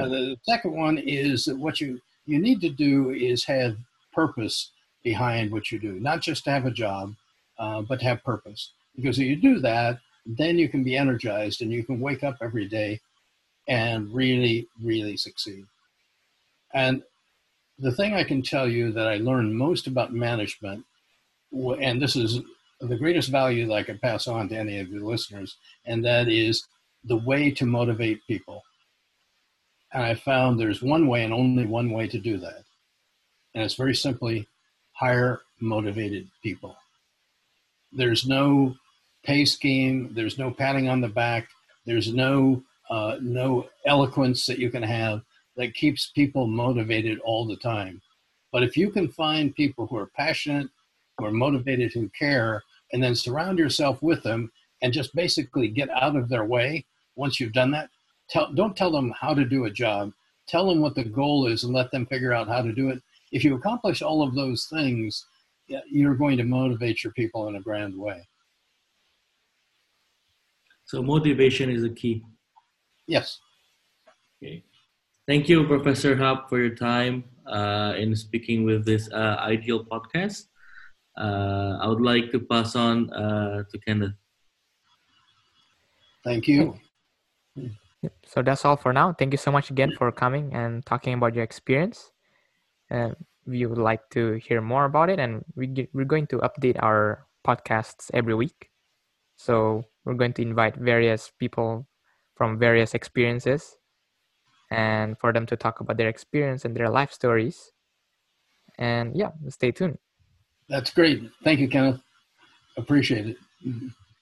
Uh, 0.00 0.08
the 0.08 0.36
second 0.44 0.74
one 0.74 0.96
is 0.96 1.44
that 1.44 1.58
what 1.58 1.80
you, 1.80 2.00
you 2.24 2.38
need 2.38 2.60
to 2.62 2.70
do 2.70 3.10
is 3.10 3.44
have 3.44 3.76
purpose 4.14 4.70
behind 5.02 5.50
what 5.50 5.70
you 5.70 5.78
do, 5.78 6.00
not 6.00 6.22
just 6.22 6.44
to 6.44 6.50
have 6.50 6.64
a 6.64 6.70
job, 6.70 7.14
uh, 7.58 7.82
but 7.82 8.00
to 8.00 8.06
have 8.06 8.24
purpose. 8.24 8.72
Because 8.96 9.18
if 9.18 9.26
you 9.26 9.36
do 9.36 9.58
that, 9.60 9.98
then 10.26 10.58
you 10.58 10.68
can 10.68 10.84
be 10.84 10.96
energized 10.96 11.62
and 11.62 11.72
you 11.72 11.84
can 11.84 12.00
wake 12.00 12.22
up 12.22 12.36
every 12.40 12.68
day 12.68 13.00
and 13.68 14.12
really, 14.12 14.68
really 14.82 15.16
succeed. 15.16 15.64
And 16.74 17.02
the 17.78 17.92
thing 17.92 18.14
I 18.14 18.24
can 18.24 18.42
tell 18.42 18.68
you 18.68 18.92
that 18.92 19.08
I 19.08 19.16
learned 19.16 19.56
most 19.56 19.86
about 19.86 20.12
management, 20.12 20.84
and 21.52 22.00
this 22.00 22.16
is 22.16 22.40
the 22.80 22.96
greatest 22.96 23.28
value 23.28 23.66
that 23.66 23.74
I 23.74 23.82
could 23.82 24.00
pass 24.00 24.26
on 24.26 24.48
to 24.48 24.56
any 24.56 24.78
of 24.78 24.88
your 24.88 25.02
listeners, 25.02 25.56
and 25.84 26.04
that 26.04 26.28
is 26.28 26.66
the 27.04 27.16
way 27.16 27.50
to 27.50 27.66
motivate 27.66 28.26
people. 28.26 28.62
And 29.92 30.02
I 30.02 30.14
found 30.14 30.58
there's 30.58 30.82
one 30.82 31.06
way 31.06 31.24
and 31.24 31.34
only 31.34 31.66
one 31.66 31.90
way 31.90 32.08
to 32.08 32.18
do 32.18 32.38
that. 32.38 32.64
And 33.54 33.62
it's 33.62 33.74
very 33.74 33.94
simply 33.94 34.48
hire 34.92 35.40
motivated 35.60 36.28
people. 36.42 36.76
There's 37.92 38.26
no 38.26 38.76
pay 39.24 39.44
scheme. 39.44 40.10
There's 40.14 40.38
no 40.38 40.50
patting 40.50 40.88
on 40.88 41.00
the 41.00 41.08
back. 41.08 41.48
There's 41.86 42.12
no 42.12 42.62
uh, 42.90 43.16
no 43.20 43.68
eloquence 43.86 44.46
that 44.46 44.58
you 44.58 44.70
can 44.70 44.82
have 44.82 45.22
that 45.56 45.74
keeps 45.74 46.10
people 46.14 46.46
motivated 46.46 47.18
all 47.20 47.46
the 47.46 47.56
time. 47.56 48.02
But 48.50 48.62
if 48.62 48.76
you 48.76 48.90
can 48.90 49.08
find 49.08 49.54
people 49.54 49.86
who 49.86 49.96
are 49.96 50.10
passionate, 50.14 50.68
who 51.16 51.24
are 51.24 51.32
motivated, 51.32 51.92
who 51.92 52.10
care, 52.10 52.62
and 52.92 53.02
then 53.02 53.14
surround 53.14 53.58
yourself 53.58 54.02
with 54.02 54.22
them 54.22 54.52
and 54.82 54.92
just 54.92 55.14
basically 55.14 55.68
get 55.68 55.88
out 55.90 56.16
of 56.16 56.28
their 56.28 56.44
way 56.44 56.84
once 57.16 57.40
you've 57.40 57.52
done 57.52 57.70
that, 57.70 57.88
tell, 58.28 58.52
don't 58.52 58.76
tell 58.76 58.90
them 58.90 59.14
how 59.18 59.32
to 59.32 59.44
do 59.44 59.64
a 59.64 59.70
job. 59.70 60.12
Tell 60.46 60.68
them 60.68 60.80
what 60.80 60.94
the 60.94 61.04
goal 61.04 61.46
is 61.46 61.64
and 61.64 61.72
let 61.72 61.90
them 61.90 62.06
figure 62.06 62.32
out 62.32 62.48
how 62.48 62.62
to 62.62 62.72
do 62.72 62.90
it. 62.90 63.00
If 63.30 63.44
you 63.44 63.54
accomplish 63.54 64.02
all 64.02 64.22
of 64.22 64.34
those 64.34 64.66
things, 64.66 65.24
you're 65.66 66.14
going 66.14 66.36
to 66.36 66.44
motivate 66.44 67.02
your 67.04 67.12
people 67.12 67.48
in 67.48 67.56
a 67.56 67.60
grand 67.60 67.96
way. 67.96 68.26
So 70.84 71.02
motivation 71.02 71.70
is 71.70 71.82
the 71.82 71.90
key. 71.90 72.22
Yes. 73.06 73.40
Okay. 74.42 74.64
Thank 75.26 75.48
you, 75.48 75.66
Professor 75.66 76.16
Hap, 76.16 76.48
for 76.48 76.58
your 76.58 76.74
time 76.74 77.24
uh, 77.46 77.94
in 77.96 78.14
speaking 78.16 78.64
with 78.64 78.84
this 78.84 79.08
uh, 79.12 79.36
ideal 79.38 79.84
podcast. 79.84 80.46
Uh, 81.16 81.78
I 81.80 81.86
would 81.86 82.00
like 82.00 82.32
to 82.32 82.40
pass 82.40 82.74
on 82.74 83.12
uh, 83.12 83.64
to 83.70 83.78
Kenneth. 83.78 84.12
Thank 86.24 86.48
you. 86.48 86.78
So 88.26 88.42
that's 88.42 88.64
all 88.64 88.76
for 88.76 88.92
now. 88.92 89.12
Thank 89.12 89.32
you 89.32 89.38
so 89.38 89.52
much 89.52 89.70
again 89.70 89.92
for 89.96 90.10
coming 90.10 90.52
and 90.54 90.84
talking 90.84 91.14
about 91.14 91.34
your 91.34 91.44
experience. 91.44 92.10
And 92.90 93.14
we 93.46 93.66
would 93.66 93.78
like 93.78 94.08
to 94.10 94.34
hear 94.34 94.60
more 94.60 94.84
about 94.84 95.10
it, 95.10 95.18
and 95.18 95.44
we 95.56 95.66
get, 95.66 95.90
we're 95.92 96.04
going 96.04 96.26
to 96.28 96.38
update 96.38 96.82
our 96.82 97.26
podcasts 97.46 98.10
every 98.14 98.34
week. 98.34 98.70
So 99.36 99.84
we're 100.04 100.14
going 100.14 100.32
to 100.34 100.42
invite 100.42 100.76
various 100.76 101.32
people 101.38 101.86
from 102.34 102.58
various 102.58 102.94
experiences 102.94 103.76
and 104.70 105.18
for 105.18 105.32
them 105.32 105.46
to 105.46 105.56
talk 105.56 105.80
about 105.80 105.96
their 105.96 106.08
experience 106.08 106.64
and 106.64 106.76
their 106.76 106.88
life 106.88 107.12
stories. 107.12 107.72
And 108.78 109.16
yeah, 109.16 109.30
stay 109.48 109.72
tuned. 109.72 109.98
That's 110.68 110.90
great. 110.90 111.28
Thank 111.44 111.60
you, 111.60 111.68
Kenneth. 111.68 112.00
Appreciate 112.76 113.26
it. 113.26 113.36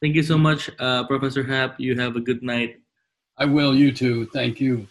Thank 0.01 0.17
you 0.17 0.23
so 0.23 0.39
much, 0.39 0.71
uh, 0.79 1.05
Professor 1.07 1.45
Hap. 1.45 1.79
You 1.79 1.95
have 1.97 2.17
a 2.17 2.21
good 2.21 2.43
night. 2.43 2.81
I 3.37 3.45
will. 3.45 3.75
You 3.75 3.93
too. 3.93 4.27
Thank 4.33 4.61
you. 4.61 4.89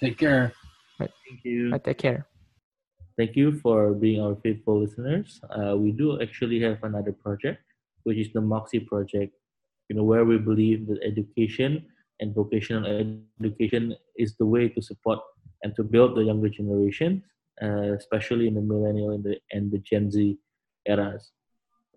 Take 0.00 0.18
care. 0.18 0.52
Thank 0.98 1.44
you. 1.44 1.72
Right, 1.72 1.82
take 1.82 1.98
care. 1.98 2.26
Thank 3.18 3.36
you 3.36 3.58
for 3.58 3.92
being 3.92 4.22
our 4.22 4.36
faithful 4.36 4.80
listeners. 4.80 5.40
Uh, 5.50 5.76
we 5.76 5.90
do 5.90 6.22
actually 6.22 6.60
have 6.62 6.82
another 6.84 7.12
project, 7.12 7.60
which 8.04 8.16
is 8.16 8.32
the 8.32 8.40
Moxie 8.40 8.80
project 8.80 9.34
you 9.88 9.96
know 9.96 10.04
where 10.04 10.24
we 10.24 10.38
believe 10.38 10.86
that 10.86 10.98
education 11.02 11.84
and 12.20 12.34
vocational 12.34 12.86
education 13.40 13.96
is 14.16 14.34
the 14.36 14.44
way 14.44 14.68
to 14.68 14.82
support 14.82 15.20
and 15.62 15.74
to 15.76 15.82
build 15.82 16.16
the 16.16 16.22
younger 16.22 16.48
generations, 16.48 17.22
uh, 17.62 17.92
especially 17.94 18.46
in 18.48 18.54
the 18.54 18.60
millennial 18.60 19.10
and 19.10 19.24
the, 19.24 19.36
and 19.52 19.72
the 19.72 19.78
Gen 19.78 20.10
Z 20.10 20.38
eras. 20.86 21.32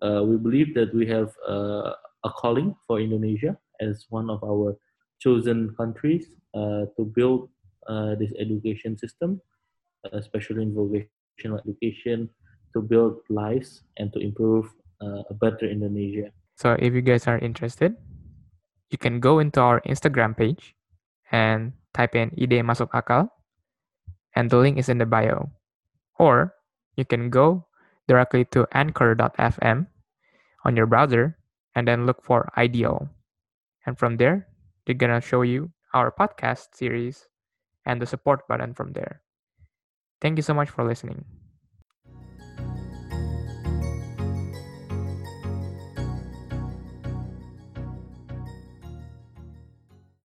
Uh, 0.00 0.22
we 0.24 0.36
believe 0.36 0.74
that 0.74 0.94
we 0.94 1.06
have 1.06 1.32
uh, 1.48 1.92
a 2.24 2.30
calling 2.30 2.74
for 2.86 3.00
Indonesia 3.00 3.56
as 3.80 4.06
one 4.10 4.30
of 4.30 4.42
our 4.42 4.76
chosen 5.20 5.74
countries 5.76 6.30
uh, 6.54 6.86
to 6.96 7.04
build 7.14 7.48
uh, 7.88 8.14
this 8.14 8.32
education 8.38 8.96
system, 8.96 9.40
especially 10.12 10.62
in 10.62 10.74
vocational 10.74 11.60
education, 11.62 12.28
to 12.74 12.80
build 12.80 13.20
lives 13.28 13.82
and 13.98 14.12
to 14.12 14.18
improve 14.18 14.66
uh, 15.00 15.22
a 15.30 15.34
better 15.34 15.68
Indonesia. 15.68 16.32
So 16.56 16.76
if 16.78 16.94
you 16.94 17.02
guys 17.02 17.26
are 17.26 17.38
interested, 17.38 17.96
you 18.90 18.98
can 18.98 19.20
go 19.20 19.38
into 19.38 19.60
our 19.60 19.80
Instagram 19.82 20.36
page 20.36 20.74
and 21.32 21.72
type 21.94 22.14
in 22.14 22.32
ide 22.36 22.60
masuk 22.60 22.92
akal 22.92 23.28
and 24.36 24.50
the 24.50 24.56
link 24.56 24.78
is 24.78 24.88
in 24.88 24.98
the 24.98 25.08
bio. 25.08 25.50
Or 26.18 26.54
you 26.96 27.04
can 27.04 27.30
go 27.30 27.66
directly 28.08 28.44
to 28.52 28.68
anchor.fm 28.72 29.86
on 30.64 30.76
your 30.76 30.86
browser 30.86 31.38
and 31.74 31.88
then 31.88 32.06
look 32.06 32.22
for 32.22 32.52
ideal. 32.56 33.08
And 33.86 33.98
from 33.98 34.16
there, 34.16 34.46
they're 34.84 34.98
gonna 34.98 35.20
show 35.20 35.42
you 35.42 35.72
our 35.94 36.12
podcast 36.12 36.76
series 36.76 37.28
and 37.84 38.00
the 38.00 38.06
support 38.06 38.46
button 38.46 38.74
from 38.74 38.92
there. 38.92 39.21
Thank 40.22 40.38
you 40.38 40.42
so 40.42 40.54
much 40.54 40.70
for 40.70 40.84
listening. 40.84 41.26